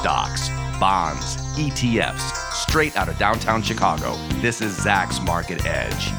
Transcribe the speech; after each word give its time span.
stocks, 0.00 0.48
bonds, 0.80 1.36
ETFs, 1.58 2.32
straight 2.54 2.96
out 2.96 3.10
of 3.10 3.18
downtown 3.18 3.60
Chicago. 3.60 4.14
This 4.40 4.62
is 4.62 4.78
Zacks 4.78 5.22
Market 5.26 5.66
Edge. 5.66 6.10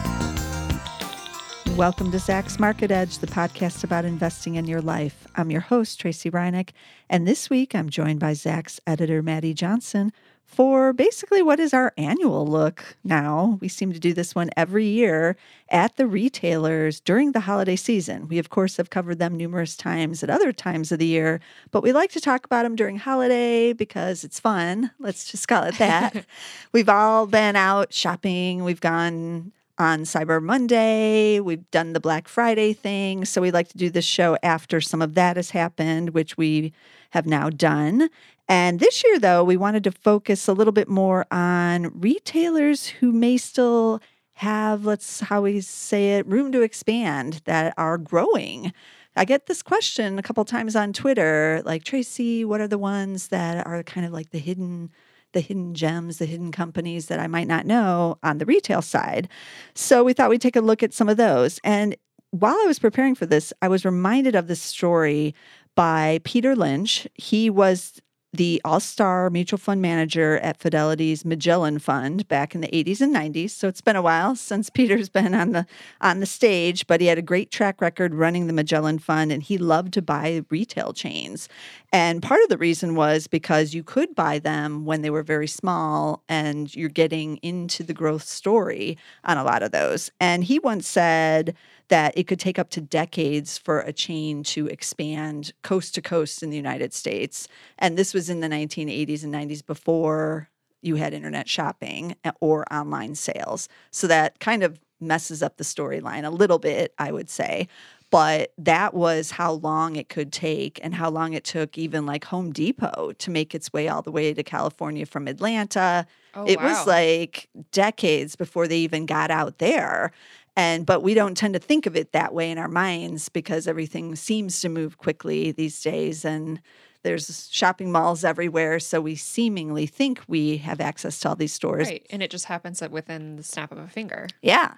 Welcome 1.76 2.12
to 2.12 2.18
Zacks 2.18 2.60
Market 2.60 2.92
Edge, 2.92 3.18
the 3.18 3.26
podcast 3.26 3.84
about 3.84 4.06
investing 4.06 4.54
in 4.54 4.68
your 4.68 4.82
life. 4.82 5.26
I'm 5.36 5.50
your 5.50 5.62
host, 5.62 6.00
Tracey 6.00 6.30
Ryniec, 6.30 6.70
and 7.10 7.28
this 7.28 7.50
week 7.50 7.74
I'm 7.74 7.90
joined 7.90 8.20
by 8.20 8.34
Zacks 8.34 8.80
editor 8.86 9.24
Maddie 9.24 9.56
Johnson 9.56 10.14
for 10.52 10.92
basically 10.92 11.42
what 11.42 11.60
is 11.60 11.74
our 11.74 11.94
annual 11.98 12.46
look 12.46 12.98
now. 13.06 13.58
We 13.62 13.70
seem 13.70 13.94
to 13.94 14.00
do 14.00 14.14
this 14.14 14.36
one 14.36 14.50
every 14.58 14.86
year 14.86 15.38
at 15.70 15.96
the 15.96 16.06
retailers 16.06 17.00
during 17.00 17.32
the 17.32 17.40
holiday 17.40 17.78
season. 17.78 18.28
We, 18.28 18.38
of 18.38 18.50
course, 18.50 18.76
have 18.76 18.90
covered 18.90 19.18
them 19.18 19.38
numerous 19.38 19.78
times 19.78 20.24
at 20.24 20.30
other 20.30 20.52
times 20.52 20.92
of 20.92 21.00
the 21.00 21.06
year, 21.06 21.40
but 21.72 21.84
we 21.84 21.94
like 21.94 22.12
to 22.12 22.22
talk 22.22 22.46
about 22.46 22.64
them 22.64 22.76
during 22.76 22.98
holiday 22.98 23.72
because 23.72 24.26
it's 24.26 24.42
fun. 24.42 24.92
Let's 25.00 25.32
just 25.32 25.48
call 25.48 25.64
it 25.64 25.78
that. 25.78 26.26
We've 26.74 26.90
all 26.90 27.28
been 27.28 27.56
out 27.56 27.94
shopping, 27.94 28.64
we've 28.64 28.82
gone 28.82 29.54
on 29.78 30.02
Cyber 30.02 30.42
Monday. 30.42 31.40
We've 31.40 31.70
done 31.72 31.94
the 31.94 32.00
Black 32.00 32.28
Friday 32.28 32.74
thing. 32.74 33.26
So 33.26 33.42
we 33.42 33.50
like 33.50 33.70
to 33.70 33.78
do 33.78 33.90
this 33.90 34.06
show 34.06 34.38
after 34.44 34.80
some 34.80 35.02
of 35.02 35.16
that 35.16 35.38
has 35.38 35.50
happened, 35.50 36.12
which 36.12 36.38
we 36.38 36.72
have 37.12 37.26
now 37.26 37.50
done. 37.50 38.10
And 38.50 38.80
this 38.80 39.04
year, 39.04 39.20
though, 39.20 39.44
we 39.44 39.56
wanted 39.56 39.84
to 39.86 39.92
focus 39.92 40.48
a 40.48 40.54
little 40.54 40.74
bit 40.74 40.90
more 40.90 41.26
on 41.32 41.92
retailers 42.00 42.88
who 42.88 43.12
may 43.12 43.38
still 43.38 44.02
have, 44.34 44.86
let's 44.86 45.22
how 45.22 45.42
we 45.42 45.62
say 45.62 46.18
it, 46.18 46.28
room 46.28 46.52
to 46.52 46.62
expand 46.62 47.42
that 47.46 47.74
are 47.78 47.98
growing. 47.98 48.74
I 49.16 49.26
get 49.26 49.46
this 49.46 49.62
question 49.62 50.18
a 50.18 50.24
couple 50.24 50.44
times 50.46 50.76
on 50.76 50.94
Twitter, 50.94 51.62
like 51.66 51.84
Tracey, 51.84 52.44
what 52.44 52.62
are 52.62 52.68
the 52.68 52.78
ones 52.78 53.28
that 53.28 53.66
are 53.66 53.84
kind 53.84 54.06
of 54.06 54.12
like 54.12 54.32
the 54.32 54.40
hidden 54.40 54.92
the 55.34 55.40
hidden 55.40 55.74
gems, 55.74 56.18
the 56.18 56.26
hidden 56.26 56.52
companies 56.52 57.08
that 57.08 57.20
I 57.20 57.28
might 57.28 57.48
not 57.48 57.66
know 57.66 58.18
on 58.22 58.38
the 58.38 58.46
retail 58.46 58.82
side. 58.82 59.30
So 59.74 60.04
we 60.04 60.12
thought 60.12 60.30
we'd 60.30 60.42
take 60.42 60.58
a 60.58 60.62
look 60.62 60.84
at 60.84 60.94
some 60.94 61.08
of 61.08 61.16
those. 61.16 61.58
And 61.64 61.96
while 62.32 62.56
I 62.56 62.66
was 62.66 62.80
preparing 62.80 63.16
for 63.16 63.26
this, 63.26 63.54
I 63.62 63.68
was 63.68 63.86
reminded 63.86 64.36
of 64.36 64.48
this 64.48 64.62
story 64.62 65.36
by 65.76 66.20
Peter 66.24 66.56
Lynch. 66.56 67.08
He 67.16 67.50
was 67.50 68.02
the 68.34 68.62
all 68.64 68.80
star 68.80 69.30
mutual 69.30 69.58
fund 69.58 69.82
manager 69.82 70.38
at 70.40 70.58
Fidelity's 70.58 71.26
Magellan 71.26 71.80
Fund 71.80 72.28
back 72.28 72.56
in 72.56 72.62
the 72.62 72.68
80s 72.70 73.02
and 73.02 73.14
90s. 73.14 73.50
So 73.50 73.68
it's 73.68 73.82
been 73.82 73.96
a 73.96 74.02
while 74.02 74.36
since 74.38 74.70
Peter's 74.70 75.10
been 75.10 75.34
on 75.34 75.52
the 75.52 75.66
on 76.00 76.20
the 76.20 76.26
stage, 76.26 76.88
but 76.88 77.02
he 77.02 77.08
had 77.08 77.18
a 77.18 77.24
great 77.24 77.52
track 77.52 77.82
record 77.82 78.16
running 78.16 78.48
the 78.48 78.54
Magellan 78.54 79.00
Fund 79.00 79.32
and 79.32 79.44
he 79.44 79.58
loved 79.58 79.94
to 79.94 80.02
buy 80.02 80.44
retail 80.50 80.94
chains. 80.94 81.50
And 81.92 82.24
part 82.24 82.42
of 82.42 82.50
the 82.50 82.58
reason 82.58 82.96
was 82.96 83.28
because 83.28 83.74
you 83.74 83.84
could 83.84 84.16
buy 84.16 84.40
them 84.40 84.86
when 84.86 85.02
they 85.02 85.10
were 85.10 85.24
very 85.24 85.48
small 85.48 86.24
and 86.30 86.74
you're 86.74 86.90
getting 86.90 87.38
into 87.38 87.84
the 87.84 87.94
growth 87.94 88.24
story 88.24 88.98
on 89.26 89.38
a 89.38 89.44
lot 89.44 89.62
of 89.62 89.72
those. 89.72 90.10
And 90.22 90.46
he 90.46 90.58
once 90.60 90.88
said, 90.88 91.54
that 91.92 92.18
it 92.18 92.26
could 92.26 92.40
take 92.40 92.58
up 92.58 92.70
to 92.70 92.80
decades 92.80 93.58
for 93.58 93.82
a 93.82 93.92
chain 93.92 94.44
to 94.44 94.66
expand 94.68 95.52
coast 95.62 95.94
to 95.94 96.02
coast 96.02 96.42
in 96.42 96.50
the 96.50 96.56
United 96.56 96.94
States. 96.94 97.50
And 97.78 97.98
this 97.98 98.14
was 98.14 98.30
in 98.30 98.40
the 98.40 98.48
1980s 98.48 99.26
and 99.26 99.34
90s 99.34 99.64
before 99.64 100.48
you 100.82 100.96
had 100.96 101.14
internet 101.14 101.50
shopping 101.50 102.16
eh, 102.24 102.32
or 102.40 102.66
online 102.74 103.14
sales. 103.16 103.68
So 103.92 104.08
that 104.08 104.40
kind 104.40 104.64
of 104.64 104.80
messes 105.02 105.44
up 105.44 105.58
the 105.58 105.66
storyline 105.66 106.26
a 106.26 106.30
little 106.30 106.60
bit, 106.60 106.94
I 106.98 107.12
would 107.12 107.30
say. 107.30 107.68
But 108.10 108.54
that 108.58 108.94
was 108.94 109.32
how 109.32 109.54
long 109.54 109.96
it 109.96 110.10
could 110.10 110.34
take 110.34 110.80
and 110.84 110.94
how 110.96 111.10
long 111.10 111.34
it 111.34 111.44
took 111.44 111.78
even 111.78 112.06
like 112.06 112.26
Home 112.26 112.52
Depot 112.52 113.14
to 113.18 113.32
make 113.32 113.54
its 113.56 113.72
way 113.72 113.88
all 113.88 114.02
the 114.02 114.12
way 114.12 114.34
to 114.34 114.44
California 114.44 115.06
from 115.06 115.28
Atlanta. 115.28 116.06
Oh, 116.36 116.46
it 116.46 116.58
wow. 116.58 116.70
was 116.70 116.88
like 116.88 117.50
decades 117.72 118.36
before 118.36 118.68
they 118.68 118.80
even 118.80 119.06
got 119.06 119.32
out 119.32 119.60
there 119.60 120.12
and 120.56 120.86
but 120.86 121.02
we 121.02 121.14
don't 121.14 121.36
tend 121.36 121.54
to 121.54 121.60
think 121.60 121.86
of 121.86 121.96
it 121.96 122.12
that 122.12 122.34
way 122.34 122.52
in 122.52 122.58
our 122.58 122.68
minds 122.68 123.30
because 123.30 123.68
everything 123.68 124.16
seems 124.16 124.60
to 124.62 124.70
move 124.70 124.98
quickly 124.98 125.52
these 125.52 125.82
days 125.82 126.26
and 126.26 126.62
there's 127.04 127.50
shopping 127.52 127.92
malls 127.92 128.24
everywhere. 128.24 128.80
So 128.80 129.02
we 129.02 129.16
seemingly 129.16 129.88
think 129.88 130.22
we 130.28 130.58
have 130.58 130.80
access 130.80 131.20
to 131.22 131.30
all 131.30 131.36
these 131.36 131.54
stores. 131.54 131.88
Right 131.88 132.06
and 132.10 132.22
it 132.22 132.30
just 132.30 132.46
happens 132.46 132.80
that 132.80 132.92
within 132.92 133.38
the 133.38 133.44
snap 133.44 133.72
of 133.72 133.78
a 133.78 133.88
finger. 133.88 134.28
Yeah 134.42 134.76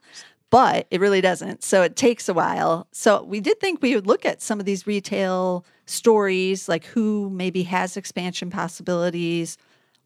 but 0.54 0.86
it 0.92 1.02
really 1.02 1.20
doesn't. 1.20 1.64
So 1.64 1.82
it 1.82 1.96
takes 1.96 2.30
a 2.30 2.34
while. 2.36 2.86
So 2.92 3.24
we 3.24 3.40
did 3.40 3.60
think 3.60 3.82
we 3.82 3.96
would 3.96 4.06
look 4.06 4.24
at 4.24 4.40
some 4.40 4.60
of 4.60 4.68
these 4.68 4.86
retail 4.86 5.66
stories 5.88 6.70
like 6.70 6.86
who 6.86 7.32
maybe 7.32 7.64
has 7.64 7.98
expansion 7.98 8.52
possibilities 8.52 9.58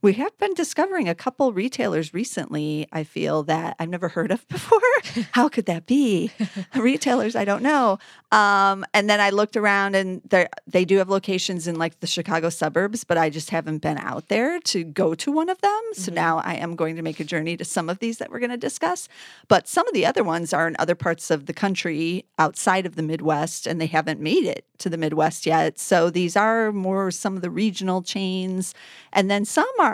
we 0.02 0.13
have 0.13 0.38
been 0.38 0.53
discovering 0.53 1.09
a 1.09 1.16
couple 1.16 1.52
retailers 1.53 2.13
recently, 2.13 2.88
I 2.91 3.03
feel 3.03 3.44
that 3.44 3.75
I've 3.80 3.90
never 3.90 4.09
heard 4.09 4.31
of 4.31 4.47
before. 4.50 4.80
How 5.31 5.50
could 5.50 5.66
that 5.66 5.85
be? 5.85 6.31
retailers 6.75 7.35
I 7.35 7.46
don't 7.46 7.63
know. 7.63 7.97
Um, 8.31 8.85
and 8.94 9.09
then 9.09 9.19
I 9.19 9.31
looked 9.31 9.58
around 9.58 9.96
and 9.96 10.22
they 10.68 10.85
do 10.85 10.97
have 10.97 11.09
locations 11.09 11.68
in 11.68 11.75
like 11.80 12.00
the 12.00 12.08
Chicago 12.08 12.50
suburbs, 12.50 13.03
but 13.03 13.18
I 13.18 13.30
just 13.30 13.50
haven't 13.50 13.80
been 13.80 13.97
out 13.97 14.28
there 14.28 14.59
to 14.59 14.84
go 14.84 15.16
to 15.16 15.31
one 15.31 15.50
of 15.50 15.59
them. 15.62 15.81
So 15.94 16.08
mm-hmm. 16.08 16.16
now 16.16 16.38
I 16.40 16.56
am 16.56 16.75
going 16.75 16.96
to 16.97 17.02
make 17.02 17.19
a 17.19 17.24
journey 17.24 17.58
to 17.58 17.66
some 17.66 17.90
of 17.90 18.00
these 18.00 18.18
that 18.18 18.29
we're 18.29 18.40
going 18.40 18.52
to 18.52 18.58
discuss. 18.58 19.08
But 19.47 19.68
some 19.68 19.88
of 19.88 19.94
the 19.94 20.06
other 20.06 20.24
ones 20.24 20.53
are 20.53 20.68
in 20.68 20.75
other 20.78 20.96
parts 20.96 21.31
of 21.31 21.46
the 21.46 21.53
country 21.53 22.25
outside 22.38 22.85
of 22.85 22.96
the 22.96 23.03
Midwest 23.03 23.66
and 23.66 23.81
they 23.81 23.88
haven't 23.88 24.19
made 24.19 24.46
it 24.46 24.66
to 24.79 24.90
the 24.90 24.97
Midwest 24.97 25.46
yet. 25.46 25.79
So 25.79 26.09
these 26.09 26.35
are 26.35 26.72
more 26.72 27.09
some 27.12 27.35
of 27.35 27.41
the 27.41 27.50
regional 27.50 28.02
chains. 28.02 28.74
And 29.14 29.31
then 29.31 29.46
some 29.46 29.66
are 29.79 29.87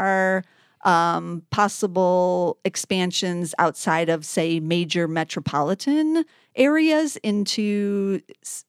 um, 0.83 1.43
possible 1.49 2.57
expansions 2.65 3.55
outside 3.57 4.09
of, 4.09 4.25
say, 4.25 4.59
major 4.59 5.07
metropolitan 5.07 6.25
areas 6.55 7.15
into 7.17 8.21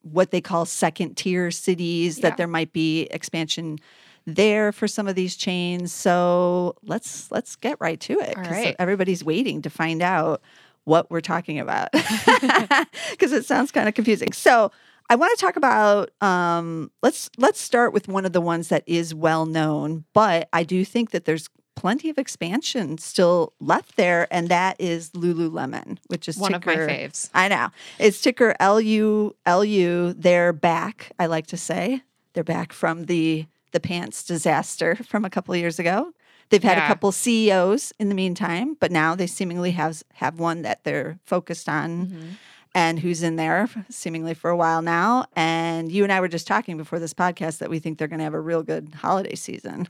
what 0.03 0.31
they 0.31 0.41
call 0.41 0.65
second 0.65 1.17
tier 1.17 1.51
cities, 1.51 2.19
yeah. 2.19 2.29
that 2.29 2.37
there 2.37 2.47
might 2.47 2.73
be 2.73 3.03
expansion 3.11 3.79
there 4.27 4.73
for 4.73 4.89
some 4.89 5.07
of 5.09 5.15
these 5.15 5.37
chains. 5.37 5.93
So 5.93 6.77
let's 6.83 7.31
let's 7.31 7.57
get 7.57 7.77
right 7.81 8.01
to 8.01 8.19
it 8.21 8.37
because 8.37 8.75
everybody's 8.79 9.25
waiting 9.25 9.63
to 9.63 9.71
find 9.71 10.01
out 10.03 10.41
what 10.85 11.11
we're 11.11 11.21
talking 11.21 11.59
about 11.59 11.91
because 13.11 13.33
it 13.33 13.45
sounds 13.45 13.71
kind 13.71 13.89
of 13.89 13.95
confusing. 13.95 14.33
So 14.33 14.71
I 15.11 15.17
want 15.17 15.37
to 15.37 15.45
talk 15.45 15.57
about 15.57 16.11
um, 16.23 16.91
let's 17.03 17.31
let's 17.37 17.61
start 17.61 17.93
with 17.93 18.09
one 18.09 18.25
of 18.25 18.33
the 18.33 18.41
ones 18.41 18.69
that 18.69 18.85
is 18.87 19.15
well 19.15 19.47
known, 19.47 20.05
but 20.13 20.49
I 20.53 20.63
do 20.63 20.85
think 20.85 21.11
that 21.11 21.25
there's 21.25 21.49
plenty 21.77 22.09
of 22.09 22.19
expansion 22.19 22.99
still 22.99 23.53
left 23.61 23.97
there, 23.97 24.27
and 24.31 24.49
that 24.49 24.77
is 24.79 25.11
Lululemon, 25.11 25.99
which 26.07 26.29
is 26.29 26.39
one 26.39 26.53
ticker, 26.53 26.71
of 26.71 26.89
my 26.89 26.95
faves. 26.95 27.31
I 27.35 27.49
know 27.49 27.69
it's 27.99 28.21
ticker 28.21 28.55
L 28.61 28.81
U 28.81 29.37
L 29.45 29.65
U. 29.65 30.15
They're 30.15 30.53
back. 30.53 31.13
I 31.19 31.27
like 31.27 31.49
to 31.49 31.57
say 31.57 32.03
they're 32.33 32.45
back 32.45 32.73
from 32.73 33.05
the 33.05 33.47
the 33.73 33.81
pants 33.81 34.25
disaster 34.25 34.95
from 35.07 35.25
a 35.25 35.31
couple 35.31 35.53
of 35.53 35.61
years 35.61 35.79
ago. 35.79 36.13
They've 36.51 36.63
had 36.63 36.77
yeah. 36.77 36.85
a 36.85 36.89
couple 36.89 37.11
CEOs 37.11 37.93
in 37.99 38.11
the 38.11 38.15
meantime, 38.15 38.77
but 38.79 38.93
now 38.93 39.15
they 39.15 39.27
seemingly 39.27 39.73
have 39.73 40.03
have 40.15 40.39
one 40.39 40.63
that 40.63 40.85
they're 40.85 41.19
focused 41.25 41.69
on. 41.69 42.07
Mm-hmm 42.07 42.29
and 42.75 42.99
who's 42.99 43.23
in 43.23 43.37
there 43.37 43.69
seemingly 43.89 44.35
for 44.35 44.51
a 44.51 44.57
while 44.57 44.83
now. 44.83 45.27
And 45.37 45.91
you 45.91 46.03
and 46.03 46.13
I 46.13 46.21
were 46.21 46.29
just 46.29 46.47
talking 46.47 46.77
before 46.77 46.99
this 46.99 47.15
podcast 47.15 47.59
that 47.59 47.71
we 47.71 47.79
think 47.79 47.99
they're 47.99 48.09
going 48.09 48.19
to 48.19 48.25
have 48.25 48.35
a 48.35 48.41
real 48.41 48.63
good 48.63 48.95
holiday 48.95 49.37
season. 49.37 49.89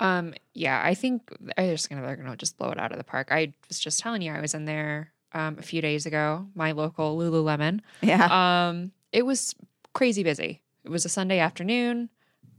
Um, 0.00 0.34
yeah, 0.54 0.80
I 0.82 0.94
think 0.94 1.30
they're 1.56 1.74
just 1.74 1.88
gonna 1.88 2.02
they're 2.02 2.16
gonna 2.16 2.36
just 2.36 2.58
blow 2.58 2.70
it 2.70 2.80
out 2.80 2.90
of 2.90 2.98
the 2.98 3.04
park. 3.04 3.28
I 3.30 3.52
was 3.68 3.78
just 3.78 4.00
telling 4.00 4.20
you, 4.20 4.32
I 4.32 4.40
was 4.40 4.52
in 4.52 4.64
there 4.64 5.12
um, 5.32 5.58
a 5.58 5.62
few 5.62 5.80
days 5.80 6.06
ago, 6.06 6.48
my 6.56 6.72
local 6.72 7.16
Lululemon. 7.16 7.80
Yeah. 8.00 8.68
Um, 8.68 8.90
it 9.12 9.24
was 9.24 9.54
crazy 9.92 10.24
busy. 10.24 10.60
It 10.84 10.90
was 10.90 11.04
a 11.04 11.08
Sunday 11.08 11.38
afternoon, 11.38 12.08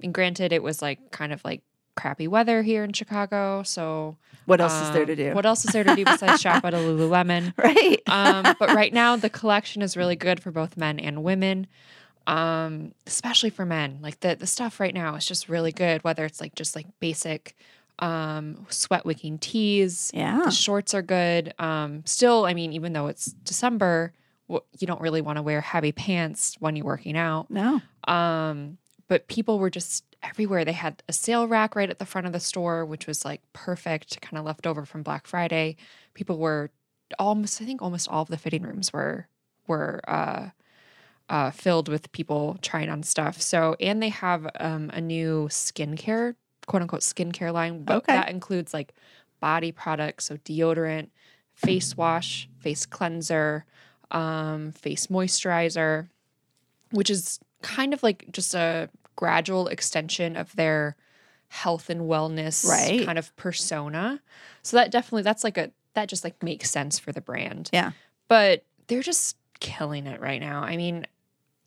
and 0.01 0.13
granted, 0.13 0.53
it 0.53 0.63
was 0.63 0.81
like 0.81 1.11
kind 1.11 1.33
of 1.33 1.43
like 1.43 1.61
crappy 1.95 2.27
weather 2.27 2.61
here 2.61 2.83
in 2.83 2.93
Chicago. 2.93 3.63
So 3.63 4.17
what 4.45 4.59
else 4.61 4.73
um, 4.73 4.83
is 4.83 4.91
there 4.91 5.05
to 5.05 5.15
do? 5.15 5.33
What 5.33 5.45
else 5.45 5.65
is 5.65 5.71
there 5.71 5.83
to 5.83 5.95
do 5.95 6.05
besides 6.05 6.41
shop 6.41 6.65
at 6.65 6.73
a 6.73 6.77
Lululemon? 6.85 7.53
Right. 7.57 8.01
um, 8.07 8.55
but 8.59 8.69
right 8.75 8.93
now 8.93 9.15
the 9.15 9.29
collection 9.29 9.81
is 9.81 9.95
really 9.95 10.15
good 10.15 10.39
for 10.41 10.51
both 10.51 10.77
men 10.77 10.99
and 10.99 11.23
women. 11.23 11.67
Um, 12.25 12.93
especially 13.05 13.49
for 13.49 13.65
men. 13.65 13.99
Like 14.01 14.21
the 14.21 14.35
the 14.35 14.47
stuff 14.47 14.79
right 14.79 14.93
now 14.93 15.15
is 15.15 15.25
just 15.25 15.49
really 15.49 15.73
good, 15.73 16.03
whether 16.03 16.23
it's 16.25 16.39
like 16.39 16.55
just 16.55 16.75
like 16.75 16.87
basic 16.99 17.55
um 17.99 18.65
sweat 18.69 19.05
wicking 19.05 19.37
tees. 19.37 20.09
Yeah. 20.13 20.41
The 20.45 20.51
shorts 20.51 20.93
are 20.93 21.01
good. 21.01 21.53
Um 21.59 22.03
still, 22.05 22.45
I 22.45 22.53
mean, 22.53 22.71
even 22.73 22.93
though 22.93 23.07
it's 23.07 23.25
December, 23.43 24.13
you 24.47 24.87
don't 24.87 25.01
really 25.01 25.21
want 25.21 25.37
to 25.37 25.41
wear 25.41 25.61
heavy 25.61 25.91
pants 25.91 26.55
when 26.59 26.75
you're 26.75 26.85
working 26.85 27.17
out. 27.17 27.49
No. 27.49 27.81
Um, 28.07 28.77
but 29.13 29.27
people 29.27 29.59
were 29.59 29.69
just 29.69 30.03
everywhere. 30.23 30.65
They 30.65 30.71
had 30.71 31.03
a 31.07 31.13
sale 31.13 31.47
rack 31.47 31.75
right 31.75 31.87
at 31.91 31.99
the 31.99 32.05
front 32.05 32.25
of 32.25 32.33
the 32.33 32.39
store, 32.39 32.83
which 32.83 33.05
was 33.05 33.23
like 33.23 33.43
perfect, 33.53 34.19
kind 34.21 34.39
of 34.39 34.43
left 34.43 34.65
over 34.65 34.85
from 34.87 35.03
Black 35.03 35.27
Friday. 35.27 35.75
People 36.15 36.39
were 36.39 36.71
almost, 37.19 37.61
I 37.61 37.65
think, 37.65 37.83
almost 37.83 38.09
all 38.09 38.23
of 38.23 38.29
the 38.29 38.37
fitting 38.37 38.63
rooms 38.63 38.91
were 38.91 39.27
were 39.67 40.01
uh, 40.07 40.49
uh, 41.29 41.51
filled 41.51 41.89
with 41.89 42.11
people 42.11 42.57
trying 42.63 42.89
on 42.89 43.03
stuff. 43.03 43.39
So, 43.39 43.75
and 43.79 44.01
they 44.01 44.09
have 44.09 44.49
um, 44.59 44.89
a 44.95 44.99
new 44.99 45.47
skincare 45.51 46.33
quote 46.65 46.81
unquote 46.81 47.01
skincare 47.01 47.53
line, 47.53 47.83
but 47.83 47.97
Okay. 47.97 48.13
that 48.13 48.29
includes 48.31 48.73
like 48.73 48.95
body 49.39 49.71
products, 49.71 50.25
so 50.25 50.37
deodorant, 50.37 51.09
face 51.53 51.95
wash, 51.95 52.49
face 52.57 52.87
cleanser, 52.87 53.65
um, 54.09 54.71
face 54.71 55.05
moisturizer, 55.05 56.09
which 56.89 57.11
is 57.11 57.39
kind 57.61 57.93
of 57.93 58.01
like 58.01 58.25
just 58.31 58.55
a 58.55 58.89
gradual 59.15 59.67
extension 59.67 60.35
of 60.35 60.55
their 60.55 60.95
health 61.49 61.89
and 61.89 62.01
wellness 62.01 62.67
Right. 62.67 63.05
kind 63.05 63.19
of 63.19 63.35
persona. 63.35 64.21
So 64.63 64.77
that 64.77 64.91
definitely 64.91 65.21
that's 65.23 65.43
like 65.43 65.57
a 65.57 65.71
that 65.93 66.09
just 66.09 66.23
like 66.23 66.41
makes 66.41 66.69
sense 66.71 66.97
for 66.97 67.11
the 67.11 67.21
brand. 67.21 67.69
Yeah. 67.71 67.91
But 68.27 68.63
they're 68.87 69.03
just 69.03 69.37
killing 69.59 70.07
it 70.07 70.19
right 70.19 70.41
now. 70.41 70.61
I 70.63 70.75
mean, 70.77 71.05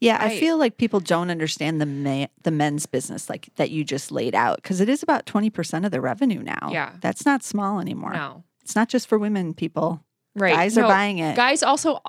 Yeah, 0.00 0.18
I, 0.20 0.26
I- 0.26 0.40
feel 0.40 0.58
like 0.58 0.76
people 0.76 0.98
don't 1.00 1.30
understand 1.30 1.80
the 1.80 1.86
ma- 1.86 2.26
the 2.42 2.50
men's 2.50 2.86
business 2.86 3.30
like 3.30 3.48
that 3.56 3.70
you 3.70 3.84
just 3.84 4.10
laid 4.10 4.34
out 4.34 4.56
because 4.56 4.80
it 4.80 4.88
is 4.88 5.02
about 5.02 5.26
20% 5.26 5.84
of 5.86 5.92
the 5.92 6.00
revenue 6.00 6.42
now. 6.42 6.70
Yeah. 6.72 6.92
That's 7.00 7.24
not 7.24 7.42
small 7.44 7.78
anymore. 7.80 8.12
no. 8.12 8.42
It's 8.62 8.74
not 8.74 8.88
just 8.88 9.06
for 9.06 9.16
women, 9.16 9.54
people. 9.54 10.02
Right. 10.34 10.52
Guys 10.52 10.76
are 10.76 10.82
buying 10.88 11.18
it. 11.18 11.36
Guys 11.36 11.62
also 11.62 12.00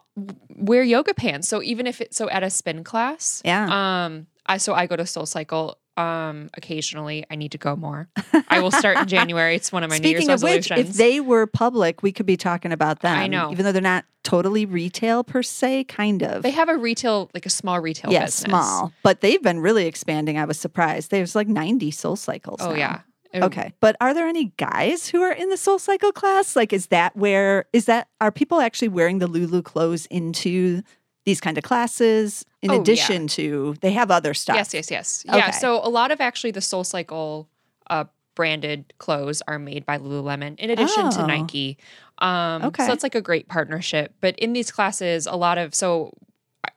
wear 0.55 0.81
yoga 0.83 1.13
pants. 1.13 1.47
So 1.47 1.61
even 1.61 1.85
if 1.85 2.01
it 2.01 2.15
so 2.15 2.27
at 2.29 2.41
a 2.41 2.49
spin 2.49 2.83
class, 2.83 3.41
Yeah. 3.45 3.67
um 4.05 4.25
I 4.47 4.57
so 4.57 4.73
I 4.73 4.85
go 4.87 4.95
to 4.95 5.05
Soul 5.05 5.25
Cycle 5.25 5.77
um 5.97 6.49
occasionally. 6.55 7.25
I 7.29 7.35
need 7.35 7.51
to 7.53 7.57
go 7.57 7.75
more. 7.75 8.07
I 8.49 8.59
will 8.61 8.71
start 8.71 8.97
in 8.97 9.07
January. 9.07 9.55
It's 9.55 9.71
one 9.71 9.83
of 9.83 9.89
my 9.89 9.97
New 9.97 10.09
Year's 10.09 10.27
of 10.27 10.43
which, 10.43 10.69
resolutions. 10.69 10.89
if 10.91 10.95
they 10.95 11.19
were 11.19 11.47
public, 11.47 12.03
we 12.03 12.11
could 12.11 12.25
be 12.27 12.37
talking 12.37 12.71
about 12.71 12.99
them. 12.99 13.17
I 13.17 13.27
know. 13.27 13.51
Even 13.51 13.65
though 13.65 13.71
they're 13.71 13.81
not 13.81 14.05
totally 14.23 14.65
retail 14.65 15.23
per 15.23 15.41
se, 15.41 15.85
kind 15.85 16.21
of. 16.21 16.43
They 16.43 16.51
have 16.51 16.69
a 16.69 16.75
retail, 16.77 17.31
like 17.33 17.45
a 17.45 17.49
small 17.49 17.79
retail 17.79 18.11
yeah, 18.11 18.25
business. 18.25 18.49
small. 18.49 18.93
But 19.01 19.21
they've 19.21 19.41
been 19.41 19.59
really 19.59 19.85
expanding. 19.87 20.37
I 20.37 20.45
was 20.45 20.59
surprised. 20.59 21.09
There's 21.11 21.35
like 21.35 21.47
90 21.47 21.89
soul 21.91 22.15
cycles. 22.15 22.59
Oh 22.61 22.71
now. 22.71 22.75
yeah. 22.77 22.99
It- 23.33 23.43
Okay. 23.43 23.73
But 23.81 23.97
are 23.99 24.13
there 24.13 24.25
any 24.27 24.53
guys 24.57 25.09
who 25.09 25.21
are 25.21 25.33
in 25.33 25.49
the 25.49 25.57
soul 25.57 25.79
cycle 25.79 26.11
class? 26.11 26.55
Like, 26.55 26.71
is 26.73 26.87
that 26.87 27.15
where, 27.15 27.65
is 27.73 27.85
that, 27.85 28.07
are 28.21 28.31
people 28.31 28.61
actually 28.61 28.87
wearing 28.87 29.19
the 29.19 29.27
Lulu 29.27 29.61
clothes 29.61 30.05
into 30.07 30.81
these 31.27 31.41
kind 31.41 31.57
of 31.57 31.63
classes 31.65 32.45
in 32.61 32.71
Oh, 32.71 32.75
yeah. 32.75 32.79
addition 32.81 33.27
to, 33.27 33.75
they 33.81 33.91
have 33.91 34.09
other 34.09 34.33
stuff? 34.33 34.55
Yes, 34.55 34.73
yes, 34.73 34.89
yes. 34.89 35.23
Yeah. 35.27 35.51
So 35.51 35.75
a 35.85 35.89
lot 35.89 36.09
of 36.11 36.21
actually 36.21 36.51
the 36.51 36.61
Soul 36.61 36.85
Cycle 36.85 37.49
uh, 37.89 38.05
branded 38.33 38.93
clothes 38.97 39.41
are 39.45 39.59
made 39.59 39.85
by 39.85 39.97
Lululemon 39.97 40.57
in 40.57 40.69
addition 40.69 41.03
Oh. 41.07 41.11
to 41.11 41.27
Nike. 41.27 41.77
Um, 42.19 42.63
Okay. 42.63 42.85
So 42.87 42.93
it's 42.93 43.03
like 43.03 43.13
a 43.13 43.21
great 43.21 43.49
partnership. 43.49 44.13
But 44.21 44.39
in 44.39 44.53
these 44.53 44.71
classes, 44.71 45.27
a 45.27 45.35
lot 45.35 45.57
of 45.57 45.75
so 45.75 46.13